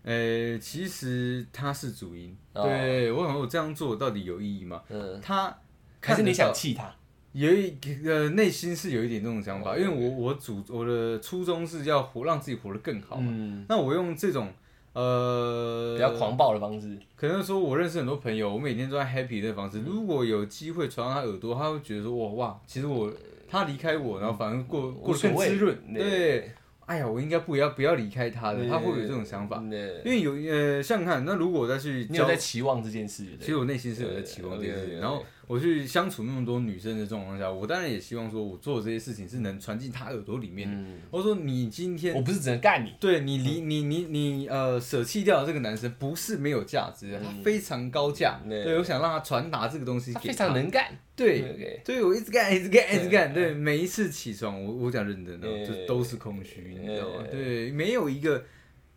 [0.05, 4.81] 呃，其实他是主因，哦对我想我这样做到底有意义吗？
[4.89, 5.53] 嗯，他
[5.99, 6.93] 可是你想气他？
[7.33, 7.75] 有一
[8.05, 13.29] 呃内心是有一点这种想法，因为我我主我的初衷是要活让自己活得更好嘛。
[13.29, 14.53] 嗯，那我用这种
[14.93, 16.97] 呃比较狂暴的方式。
[17.15, 19.81] 可能说我认识很多朋友，我每天都在 happy 的方式。
[19.81, 23.11] 如果有机会传到他耳朵，他会觉得说哇哇，其实我
[23.49, 25.77] 他离开我，然后反而过过得更滋润。
[25.93, 26.51] 对对，
[26.85, 29.57] 哎呀，我应该不要不要离开他的，他会有这种想法。
[30.05, 40.75] 因为有呃，想想看，那如果我再去你有在期望这件事，其实我内心是有在期望这件事然后我去相处那么多女生的状况下，我当然也希望说我做的这些事情是能传进她耳朵里面的。
[40.75, 48.39] 嗯，我说你今天我不是只能干你，对你离你你你呃舍弃掉这个男生不是没有价值的，他非常高价。
[48.47, 50.85] 对对，我想让他传达这个东西给他非常能干。
[51.15, 51.81] 对。
[51.83, 53.33] 对，我一直干，一直干，一直干。
[53.33, 57.23] 对，每一次起床，我我讲认真的，就都是空虚，你知道吗？
[57.31, 58.43] 对对，没有一个，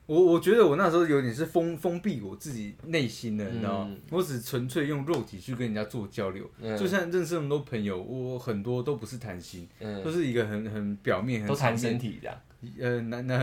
[0.09, 3.91] 我我觉得我那时候有点是封封闭我自己内心的，你知道吗？
[3.91, 6.51] 嗯我只纯粹用肉体去跟人家做交流。
[6.63, 6.75] 嗯。
[6.79, 12.35] 就像认识那么多朋友，我很多都不是谈心，都嗯，是一个很很表面，很都谈身体这样。
[12.81, 13.35] 呃，那那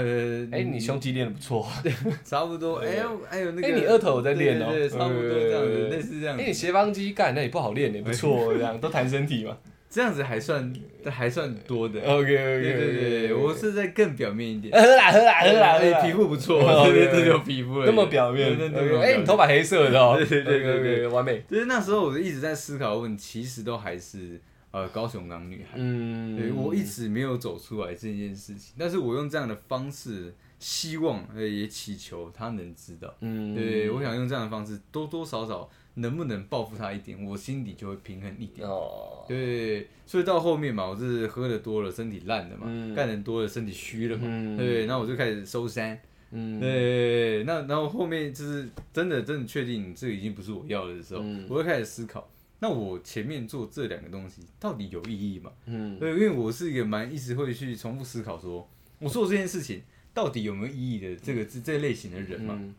[0.51, 1.68] 哎，你胸肌练的不错。
[2.26, 4.72] 差不多，哎对呦，那个，哎你二头有在练哦。
[4.72, 9.55] 对对对差不多这样子，类似这样哎，子你，斜方肌干那也不好练也，不错，这样都谈身体嘛。
[9.95, 10.73] 这样子还算
[11.05, 12.01] 还算多的。
[12.01, 14.73] OK 对 OK，对对，我是在更表面一点。
[14.73, 18.57] 喝啦喝啦喝啦，喝哎，啦皮肤不错，哦对对，对这就皮肤了，那么表面。
[18.57, 20.17] 对对对，哎，你头发黑色的哦。
[20.19, 21.41] 对对对对完美。
[21.49, 24.37] 就是那时候我就一直在思考问题，其实都还是
[24.71, 25.75] 呃高雄港女孩。
[25.75, 33.15] 嗯，对我一直没有走出来这件事情，但是我用这样的方式，希望呃也祈求她能知道。
[33.21, 38.67] 嗯，对，我想用这样的方式，多多少少能不能报复他一点，我心里就会平衡一点。
[38.67, 45.99] 哦，对，所以到后面嘛，我就是喝的多了，身体烂了嘛，嗯干的多了，身体虚了嘛，嗯对，那我就开始收山。
[46.31, 52.29] 嗯，对，那然后后面就是真的真的确定这已经不是我要的时候，嗯我会开始思考，
[52.59, 55.51] 那我前面做这两个东西到底有意义吗？
[55.65, 58.67] 嗯对，因为我是一个蛮一直会去重复思考说，
[58.99, 59.81] 我做这件事情
[60.13, 62.75] 到底有没有意义的这个这这类型的人嘛，嗯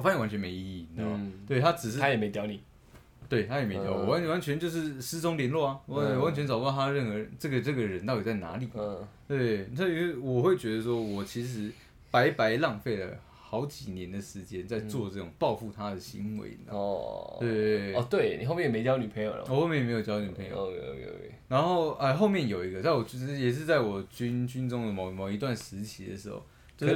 [0.00, 1.16] 我发现完全没意义，你知道吗？
[1.20, 2.58] 嗯，对他只是他也没屌你。
[3.28, 8.66] 对他也没聊，嗯我完完全就是失踪联络啊，我嗯完全找不到他任何这个这个人到底在哪里。
[8.74, 11.70] 嗯对，所以我会觉得说，我其实
[12.10, 16.80] 白白浪费了好几年的时间在做这种报复他的行为，你知道吗？
[16.80, 19.44] 哦，对，哦，对你后面也没交女朋友了。
[19.48, 21.34] 我后面也没有交女朋友，OK OK OK。
[21.46, 26.44] 然后哎后面有一个，在我就是也是在我军军中的某某一段时期的时候，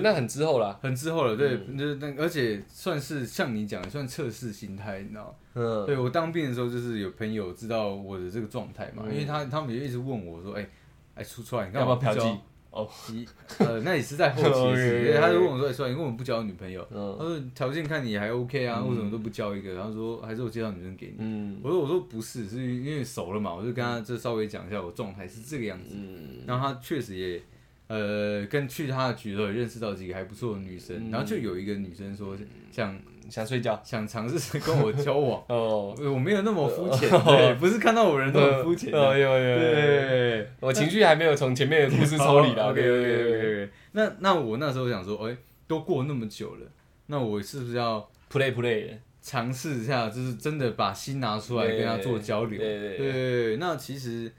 [0.03, 0.79] 那很之后了。
[0.83, 5.35] 很之后了，对，就是那而且算是像你讲的，算测试心态，你知道吗？
[5.55, 10.69] 嗯对我当兵的时候，就是有朋友知道我的这个状态嘛，嗯因为他他们也一直问我说，哎、
[11.15, 12.37] 哎出出来，你干嘛嫖妓？
[12.71, 13.25] 哦，你
[13.61, 14.49] 呃，那也是在后期
[15.15, 21.15] 他就问我说：“哎、出来，你为什么不交女朋友？”嗯他说：“条件看你还 OK 啊，嗯为什么都不交一个？”然后说：“还是我介绍女生给你。
[21.21, 25.91] 嗯我说：“我说不是，是因为熟了嘛，我就跟他就稍微讲一下我状态是这个样子。
[25.95, 27.41] 嗯然后他确实也
[27.87, 32.37] 呃跟去他的局的时候也认识到几个还不错的女生，嗯然后就有一个女生说
[32.71, 33.81] 想想睡觉。
[33.85, 38.99] 想尝试跟我交往， 哦，我没有那么肤浅，对，不是看到我人都很肤浅的。
[38.99, 39.59] 哦，有有有。
[39.59, 42.71] 对，我情绪还没有从前面的故事抽离啦。
[42.71, 43.71] OK OK OK OK。
[43.93, 46.67] 那那我那时候想说，哎、都过那么久了，
[47.07, 48.89] 那我是不是要 play play。
[49.23, 52.59] 尝试一下，就是真的把心拿出来对跟他做交流？
[52.59, 54.31] 对对对对那其实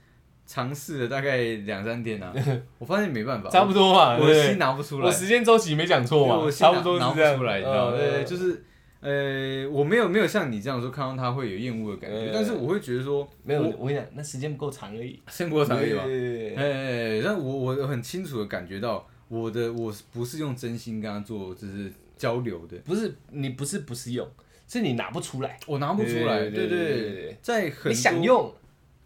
[0.46, 2.32] 尝试了大概两三天啊，
[2.78, 4.58] 我发现没办法，差不多嘛，我的心？
[4.58, 7.96] 拿不出来，我时间周期没讲错嘛，我差不多拿拿不是这样出来，你知道吗？
[7.96, 8.62] 嗯对，就是。
[8.98, 15.20] 呃，我没有没有像你这样说，看到他会有厌恶的感觉，嗯但是我会觉得说，没有，我我跟你讲，那时间不够长而已。
[15.28, 16.02] 时间不够长而已嘛。
[16.04, 24.26] 对哎，但我我很清楚的感觉到，我的我不是用真心跟他做就是交流的，不是你不是不是用，
[24.66, 28.52] 是你拿不出来，我拿不出来，对对对对对对对，在很你想用，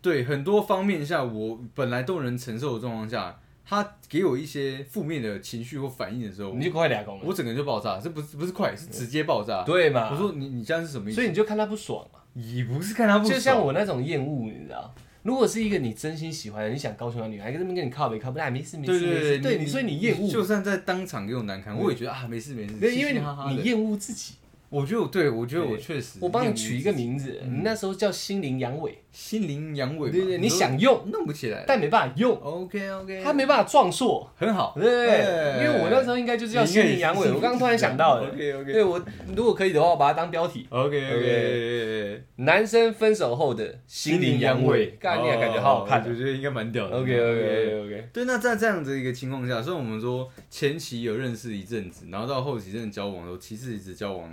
[0.02, 9.62] 对很多方面下，我本来都能承受的状况下，他给我一些负面的情绪或反应的时候，你就快俩公了，我整个人就爆炸，这不是不是快，是直接爆炸。
[9.64, 10.10] 对嘛？
[10.10, 11.16] 我说你你这样是什么意思？
[11.16, 14.92] 所以你就看他不爽嘛，也不是看他不爽，就像我那种厌恶，你知道。
[15.22, 23.20] 如果是一个你真心喜欢的，你想高雄的女孩，跟这边跟你靠北靠北，哎，没事没事没事，对对你，所以你厌恶，就算在当场给我难堪，我也觉得啊没事没事，对，因为你
[23.54, 24.36] 你厌恶自己。
[24.70, 34.30] 我觉得我对我觉得我对确实，我帮你取一个名字，嗯你那时候叫心灵阳痿，心灵阳痿嘛，对对，你想用，弄不起来，但没办法用，OK OK，他没办法壮硕。
[34.36, 38.28] 很好，对，因为我那时候应该就是要心灵阳痿，我刚刚突然想到的。
[38.28, 39.02] OK OK 对我
[39.34, 40.66] 如果可以的话，我把它当标题。
[40.70, 46.00] OK OK，男生分手后的心灵阳痿，干你还感觉好好看。
[46.08, 46.96] 我觉得应该蛮屌的。
[46.96, 54.32] OK OK OK，对，那在这样子一个情况下，所以我们说前期有认识一阵子，然后到后期真的交往的时候，其实一直交往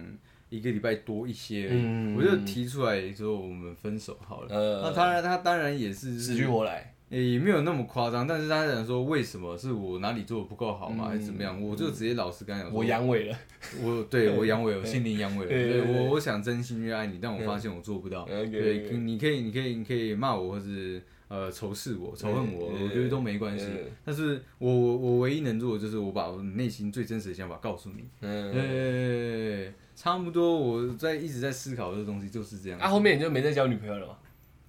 [0.49, 4.55] 一个礼拜多一些而已，嗯我就提出来说我们分手好了。
[4.55, 6.93] 呃那当然，他当然也是死去活来。
[7.09, 11.61] 也没有那么夸张，但是他想说为什么是我哪里做的不够好嘛，嗯还是怎么样？
[11.61, 13.37] 我就直接老实跟他讲说，我阳痿了。
[13.81, 15.47] 我对我阳痿， 我心灵阳痿了。
[15.47, 18.23] 对对对对我我想真心去爱你，但我发现我做不到。
[18.27, 23.67] OK，对你可以你可以你可以骂我，或是呃仇视我、仇恨我，我觉得都没关系。
[24.05, 28.05] 但是我我我唯一能做的就是我把我内心最真实的想法告诉你。
[28.21, 32.79] 嗯，对，差不多我在一直在思考这个东西就是这样。
[32.79, 34.17] 啊，后面你就没再交女朋友了吗？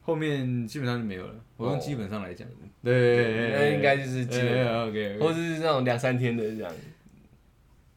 [0.03, 1.35] 后面基本上就没有了。
[1.59, 2.49] 我用哦基本上来讲，
[2.83, 6.73] 对，那应该就是基本上，OK，或者是那种两三天的这样。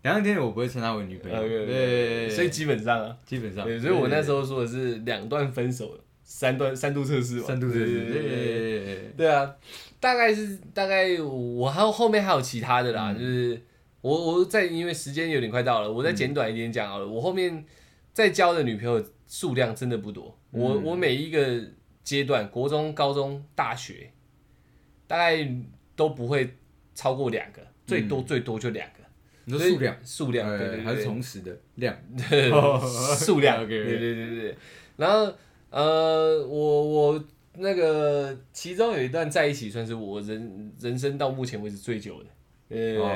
[0.01, 1.37] 两三天我不会称她为女朋友。
[1.37, 5.97] 对，所以基本上啊，基本上，对，所以我那时候说的是两段分手，
[6.33, 9.53] 三段三度测试嘛，三度测试，对啊，
[9.99, 12.95] 大概是大概我还有后面还有其他的嗯。
[12.95, 13.61] 啦，就是
[13.99, 17.05] 我我在因为时间有点快到了，我再简短一点讲好了。
[17.07, 17.65] 我后面
[18.13, 20.83] 再交的女朋友数量真的不多，我嗯。
[20.85, 21.61] 我每一个
[22.01, 24.13] 阶段，国中、高中、大学，
[25.07, 25.45] 大概
[25.97, 26.55] 都不会
[26.95, 28.95] 超过两个，最多最多就两个。
[29.43, 31.55] 你说数量，数量，哎对对对，还是同时的？
[31.75, 31.93] 量，
[33.19, 34.55] 数量 对对对对。
[34.95, 35.33] 然后
[35.71, 37.23] 呃，我我
[37.57, 42.29] 那个其中有一段在一起，算是我人人生到目前为止最久的。
[42.69, 43.13] 对哦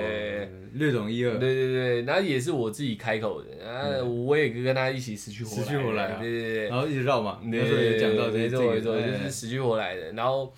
[0.73, 6.19] 略懂一二，对对对，然后也是我自己开口的，啊，我也跟他一起死去活来，死去活来啊。
[6.19, 6.67] 对对对。
[6.67, 10.11] 然后一直绕嘛，对，那时候也讲到这没这个，错就哎是死去活来的。
[10.11, 10.51] 然后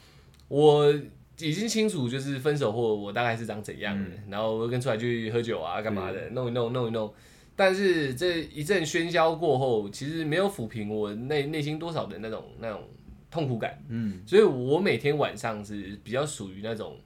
[0.48, 0.92] 我
[1.38, 7.14] 已经清楚，就是分手后我大概是长怎样的，然后我跟出来去喝酒啊，干嘛的，弄一弄弄一弄。
[7.58, 12.88] 但是这一阵喧嚣过后，其实没有抚平我内内心多少的那种那种
[13.30, 14.22] 痛苦感，嗯。
[14.26, 16.98] 所以我每天晚上是比较属于那种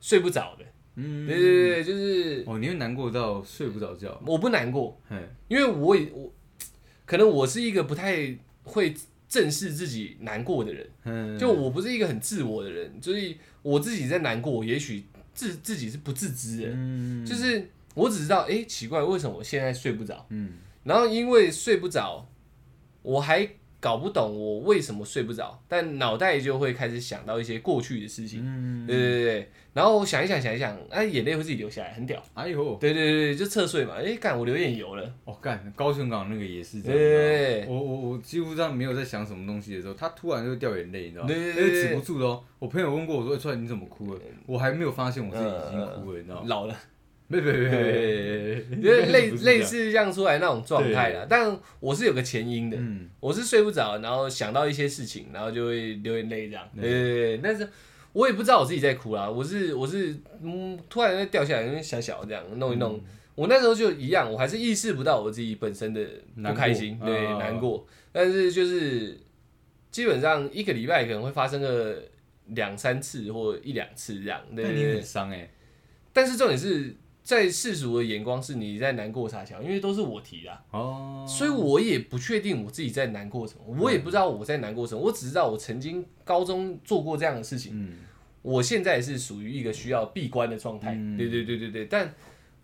[0.00, 0.64] 睡不着的。
[0.94, 4.96] 嗯，对对对，就是哦，你会难过到睡不着觉，我不难过，
[5.48, 6.32] 因为我也我
[7.04, 8.94] 可能我是一个不太会
[9.26, 10.86] 正视自己难过的人。
[11.04, 15.04] 嗯，就我不是一个很自我的人，所以我自己在难过，也许
[15.34, 20.26] 自自己是不自知的，嗯，就是我只知道，哎、奇怪，为什么我现在睡不着？
[20.30, 22.26] 嗯然后因为睡不着，
[23.02, 41.28] 我还搞不懂我为什么睡不着，但脑袋就会开始想到一些过去的事情，嗯，对对对对，然后我想一想想一想，哎、眼泪会自己流下来，很屌，哎呦，对对对对，就侧睡嘛，哎、干我流眼油了，哦，干，高雄港那个也是这样，对我我我几乎上没有在想什么东西的时候，他突然就掉眼泪，你知道吗？
[41.28, 42.42] 对对对那个对止不住的哦。
[42.58, 46.42] 我朋友问过我说：“出来你怎么哭了？”我还没有发现我自己已经哭了，你知道吗？
[46.46, 46.76] 老了。
[47.40, 56.68] 没没没没，因为 类类，似这样出来那种状态啦，但我是有个前因的，嗯，我是睡不着，然后想到一些事情，然后就会流眼泪这样。
[56.74, 57.66] 对对对，但是
[58.12, 63.00] 我也不知道我自己在哭啦，我是我是嗯，突然会掉下来，因为小小这样弄一弄，
[63.34, 66.06] 我那时候就一样，我还是意识不到我自己本身的
[66.36, 67.86] 不开心，对，难过啊难过。
[68.12, 69.18] 但是就是
[69.90, 72.02] 基本上一个礼拜可能会发生个
[72.48, 75.02] 两三次或一两次这样，对对对那你很。
[75.02, 75.50] 伤哎，
[76.12, 87.98] 但是重点是在世俗的眼光是你在难过傻笑，因为都是我提的啊、哦，所以我也不确定我自己在难过什么，我也不知道我在难过什么，我只知道我曾经高中做过这样的事情，嗯。
[88.42, 91.16] 我现在是属于一个需要闭关的状态，嗯。
[91.16, 92.12] 对对对对对，但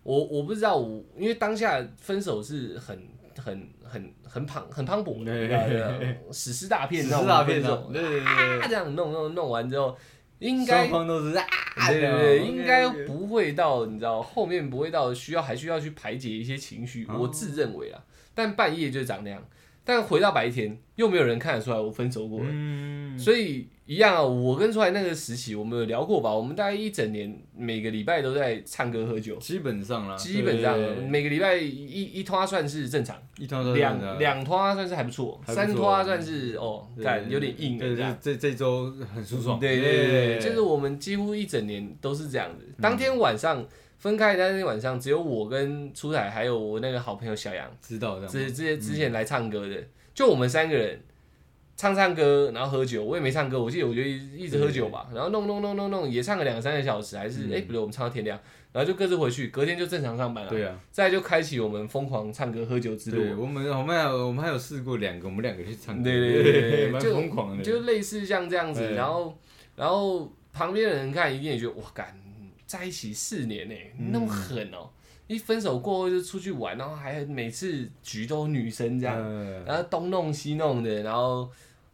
[0.03, 3.01] 我我不知道我，因为当下分手是很
[3.37, 8.19] 很很很磅很磅礴的， 史诗大片，史那种诗大片分手，对对。
[8.25, 9.97] 啊这样弄弄弄完之后，
[10.39, 11.45] 应该双方都是啊，
[11.87, 18.01] 对对对应该不会到你知道后面不会到需要还需要去排解一些情绪，哦我自认为啊，
[18.33, 19.41] 但半夜就长那样。
[19.83, 24.21] 但回到白天又没有人看得出来我分手过了，嗯，所以一样啊。
[24.21, 26.31] 我跟出来那个时期，我们有聊过吧？
[26.31, 38.17] 我们大概一整年每个礼拜都在唱歌喝酒，基本上啦，基本上对每个礼拜一一拖算是正常，一拖都两两拖算是还不错，三拖算是哦，对干有点硬的对这样。
[38.21, 42.65] 这这周很舒爽，对对对对，就是我们几乎一整年都是这样子。
[42.79, 43.65] 当天晚上
[43.99, 49.75] 分开的那天晚上，只有我跟出海还有我那个好朋友小杨，知道这样，之之之前来唱歌的，
[50.13, 51.01] 就我们三个人
[51.75, 53.03] 唱唱歌，然后喝酒。
[53.03, 58.39] 我也没唱歌，我记得我就一一直喝酒吧，然后弄弄弄弄弄，也唱个两三个小时，还是哎不对，我们唱到天亮，
[58.71, 60.49] 然后就各自回去，隔天就正常上班了。
[60.49, 63.41] 对啊，再就开启我们疯狂唱歌喝酒之对，路。
[63.41, 69.37] 我们我们还有我们还有试过两个，我们两个去唱歌，对对对对对 蛮疯狂的，就类似像这样子，然后
[69.75, 72.15] 然后旁边的人看一定也觉得哇，干
[72.69, 73.73] 在一起四年呢、
[74.11, 74.87] 那么狠哦、
[75.25, 79.65] 一分手过后就出去玩，然后还每次局都女生这样，嗯。
[79.65, 81.49] 然后东弄西弄的，然后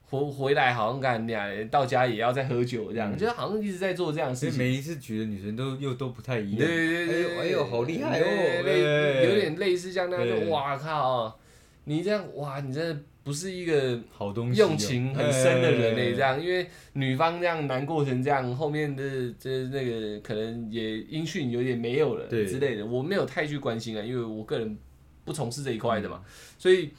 [0.09, 3.17] 回回来好像干俩到家也要再喝酒这样，嗯。
[3.17, 4.57] 就好像一直在做这样的事情。
[4.59, 8.25] 每一次局的女生都又都不太一样，对对对，哎呦好厉害哦
[9.23, 10.45] 有点类似像那样，对。
[10.45, 11.39] 就哇靠，
[11.85, 19.03] 你这样哇，你真的不是一个好东西哦，用情很深的人呢、哎这样，因为女方这样难过成这样，后面的
[19.39, 24.77] 这那个可能也音讯有点没有了之类的，我没有太去关心啊，因为我个人
[25.23, 26.11] 不从事这一块的嗯。
[26.11, 26.21] 嘛，
[26.59, 26.91] 所以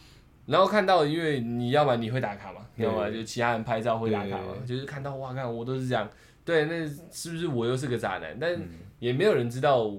[0.47, 2.85] 然后看到，因为你要不然你会打卡嘛，对。
[2.85, 6.11] 要么就其他人拍照会打卡嘛，就是看到哇，看我都是这样，
[6.45, 8.37] 对，那是不是我又是个渣男？
[8.41, 8.69] 但嗯。
[8.99, 9.93] 也没有人知道。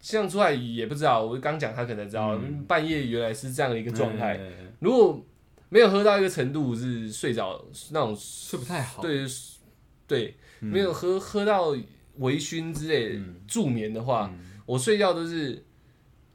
[0.00, 2.62] 像出来也不知道，我刚讲他可能知道，嗯。
[2.68, 4.36] 半夜原来是这样的一个状态。
[4.36, 4.40] 哎。
[4.80, 5.18] 如果
[5.74, 7.60] 没有喝到一个程度是睡着
[7.90, 9.26] 那种睡不太好，对
[10.06, 10.68] 对，嗯。
[10.68, 11.70] 没有喝喝到
[12.18, 14.60] 微醺之类助眠的话，嗯。
[14.66, 15.64] 我睡觉都是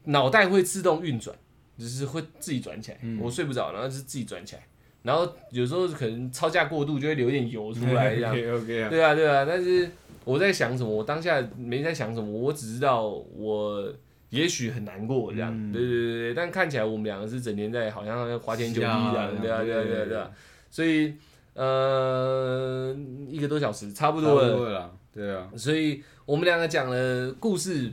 [0.03, 1.33] 脑袋会自动运转，
[1.77, 3.17] 就是会自己转起来，嗯。
[3.21, 4.67] 我睡不着，然后就是自己转起来，
[5.03, 8.33] 然后有时候可能超价过度就会流一点油出来 这样。
[8.35, 9.89] 对啊对啊，但是
[10.25, 13.89] 我在想什么，我当下没在想什么，我只知道我。
[14.29, 15.71] 也许很难过这样，嗯。
[15.71, 20.31] 对对对对，但看起来我们两个是整天在好像在花天酒地这样，对啊对啊对啊对啊，
[20.69, 21.13] 所以
[21.53, 22.95] 呃
[23.27, 27.91] 一个多小时差不不多了，对啊，所以我们两个讲的故事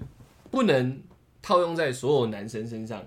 [0.51, 1.01] 不能
[1.43, 3.03] 套用在所有男生身上。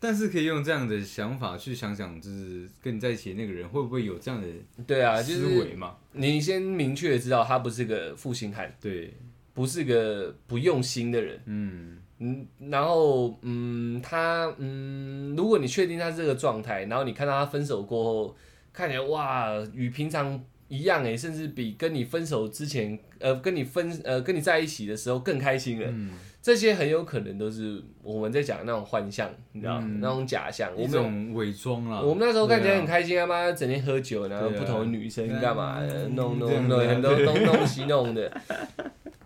[0.00, 4.46] 但是可以用这样的想法去想想，就是跟你在一起的那个人会不会有这样的
[4.86, 5.96] 对啊，就是思维嘛？
[6.12, 9.12] 你先明确知道他不是个负心汉，对，
[9.54, 11.40] 不是个不用心的人。
[11.46, 18.36] 嗯，嗯，然后嗯，他嗯，如果你确定他是这个状态，然后你看到他分手过后，
[18.72, 25.86] 看起来哇，与平常一样诶，甚至比跟你分手之前，呃，跟你分呃跟你在一起的时候更开心了。
[25.90, 26.10] 嗯
[26.40, 30.70] 这些很有可能都是我们在讲的那种幻象，你知道那种假象。
[30.72, 32.00] 我们一种伪装啦。
[32.00, 38.32] 我们那时候看起来很开心啊妈，整天喝酒，然后不同的女生干嘛的，嗯弄弄弄很多东弄西弄的。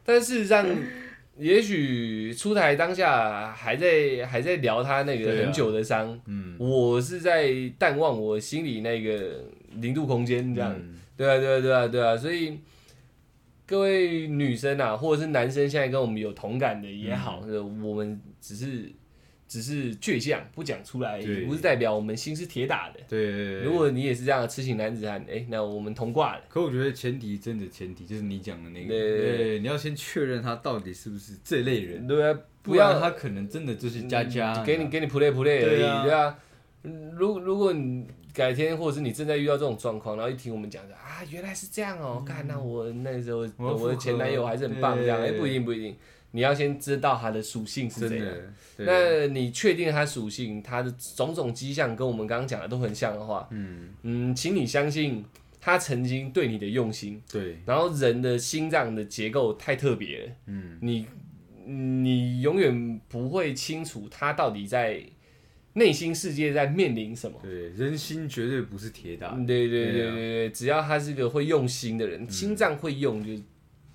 [0.05, 0.66] 但事实上，
[1.39, 9.45] 也许出台当下还在还在聊他那个很久的伤，嗯，我是在淡忘我心里那个
[9.76, 10.74] 零度空间这样。
[10.74, 10.99] 嗯。
[11.14, 12.59] 对啊，对啊，对啊，对啊，所以
[13.66, 17.43] 各位女生啊，或者是男生，现在跟我们有同感的也好，
[17.83, 18.91] 我们只是
[19.53, 23.00] 只是倔强不讲出来而已，不是代表我们心是铁打的。
[23.07, 23.61] 对。
[23.61, 26.42] 如果你也是这样的痴情男子汉，哎、那我们同挂了。
[26.48, 32.32] 可我觉得前提真的前提就是你讲的那个，对你要先确认他到底是不是这类人，对啊，
[32.62, 36.38] 不不要他可能真的就是佳佳，嗯给你给你 play play 而已，对啊。
[37.14, 45.96] 如如果你改天或者是你正在遇到这种状况，然后一听我们讲的啊，原来是这样哦、看、那我那时候我的前男友还是很棒，这样哎、对不一定不一定，
[46.33, 48.26] 你要先知道它的属性是真怎样。
[48.26, 48.43] 的，
[48.78, 55.24] 那你确定它属性，它的种种迹象跟我们刚刚讲的都很像的话，嗯，嗯，请你相信
[55.61, 57.22] 他曾经对你的用心。
[57.30, 61.07] 对，然后人的心脏的结构太特别了，嗯，你
[61.64, 65.01] 你永远不会清楚他到底在
[65.74, 67.39] 内心世界在面临什么。
[67.43, 73.41] 对，人心绝对不是铁打，对对对对啊对对，只要他是个会用心的人，心脏会用，就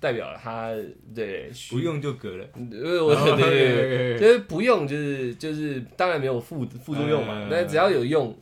[0.00, 0.72] 代表他
[1.14, 8.36] 对不用就隔了，呃，我 对对对，就是不用，就是就是，当然没有副副作用嘛嗯，但只要有用，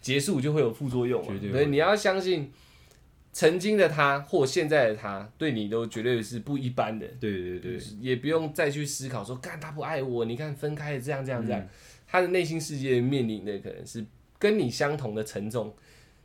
[0.00, 2.50] 结束就会有副作用所以你要相信，
[3.32, 7.06] 曾经的他或现在的他，对你都绝对是不一般的。
[7.20, 11.68] 对对对，也不用再去思考说，干他不爱我，你看分开了这样这样这样，嗯。
[12.08, 14.02] 他的内心世界面临的可能是
[14.38, 15.74] 跟你相同的沉重，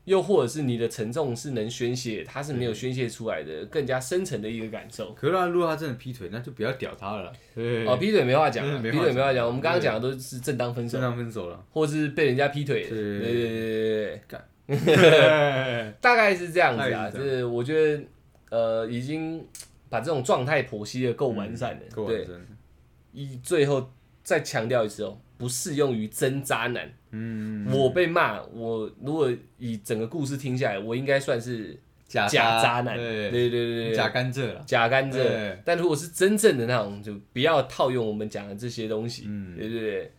[0.05, 5.13] 又或者是你的沉重是能宣泄，他是没有宣泄出来的，更加深层的一个感受。
[5.13, 7.31] 可是如果他真的劈腿，那就不要屌他了。
[7.53, 9.45] 对，哦，劈腿没话讲啊，劈腿没话讲。
[9.45, 11.65] 我们刚刚讲的都是正当分手正，当分手了。
[11.71, 12.89] 或是被人家劈腿的。
[12.89, 17.09] 对对对对对干对，大概是这样子啊。
[17.09, 18.03] 就是我觉得，
[18.49, 19.45] 呃，已经
[19.89, 21.81] 把这种状态剖析的够完善了。
[22.07, 22.27] 对。
[23.13, 23.91] 一最后
[24.23, 26.87] 再强调一次哦，不适用于真渣男。
[27.09, 29.27] 嗯，我被骂，我如果
[29.57, 31.75] 以整个故事听下来，我应该算是
[32.05, 32.95] 假假渣男。
[32.95, 34.63] 对对对对对，假甘蔗了。
[34.67, 35.57] 假甘蔗。
[35.65, 39.23] 但如果是真正的那种，就不要套用我们讲的这些东西。
[39.25, 40.11] 嗯对对对。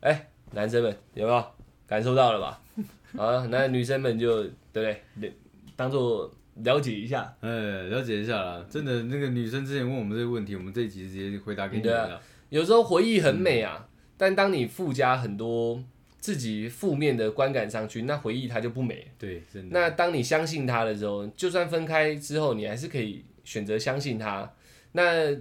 [0.00, 1.44] 哎，男生们有没有
[1.86, 2.62] 感受到了吧？
[3.22, 5.34] 啊，那女生们就对不对？
[5.76, 7.30] 当做了解一下。
[7.40, 7.50] 哎，
[7.90, 8.64] 了解一下啦。
[8.70, 12.18] 真的，那个女生之前问我们这个问题，我们这一集直接回答给你们了。
[12.48, 13.86] 有时候回忆很美啊，
[14.20, 15.82] 但当你附加很多
[16.18, 19.06] 自己负面的观感上去，那回忆它就不美。
[19.18, 19.80] 对，真的。
[19.80, 24.52] 那当你相信他的时候，就算分开之后，你还是可以选择相信他。
[24.92, 25.34] 那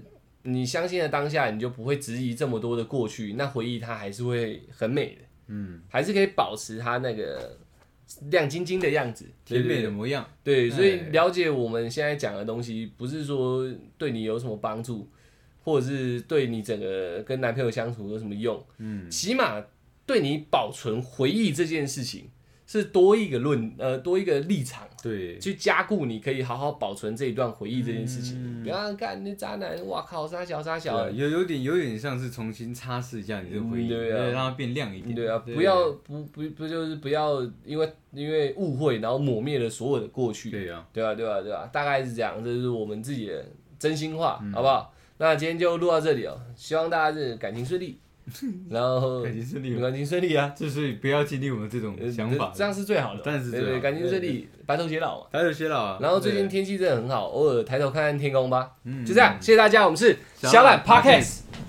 [0.43, 7.57] 你相信的当下，你就不会质疑这么多的过去，那回忆它还是会很美的，嗯，还是可以保持它那个
[8.31, 10.25] 亮晶晶的样子，甜美的模样。
[10.41, 15.09] 对，所以哎了解我们现在讲的东西，不是说对你有什么帮助，
[15.69, 19.63] 或者是对你整个跟男朋友相处有什么用，嗯，起码
[20.05, 22.29] 对你保存回忆这件事情
[22.65, 24.87] 是多一个论呃多一个立场。
[25.01, 28.63] 对，去加固你可以好好保存这一段回忆这件事情，嗯。
[28.63, 31.09] 不要看那渣男，哇靠，傻小傻小。
[31.09, 34.25] 有有点有点像是重新擦拭一下你的回忆，嗯对啊。
[34.25, 35.15] 让它变亮一点。
[35.15, 43.45] 对啊，不要不不不就是不要因为因为误会然后抹灭了所有的过去，对啊，对啊、对吧、对吧、大概是这样，这是我们自己的
[43.79, 44.51] 真心话，嗯。
[44.51, 44.93] 好不好？
[45.21, 47.99] 那今天就录到这里哦，希望大家是感情顺利，
[48.71, 52.53] 然后感情顺利，感情顺利啊，就是不要经历我们这种呃想法。
[52.55, 55.27] 这样是最好的，但是对对，感情顺利，白头偕老嘛。
[55.29, 58.71] 白头偕老啊，然后最近天气真的很好，偶尔抬头看看天空吧。
[58.85, 59.05] 嗯。
[59.05, 61.48] 就这样，谢谢大家，我们是小懒 Podcast。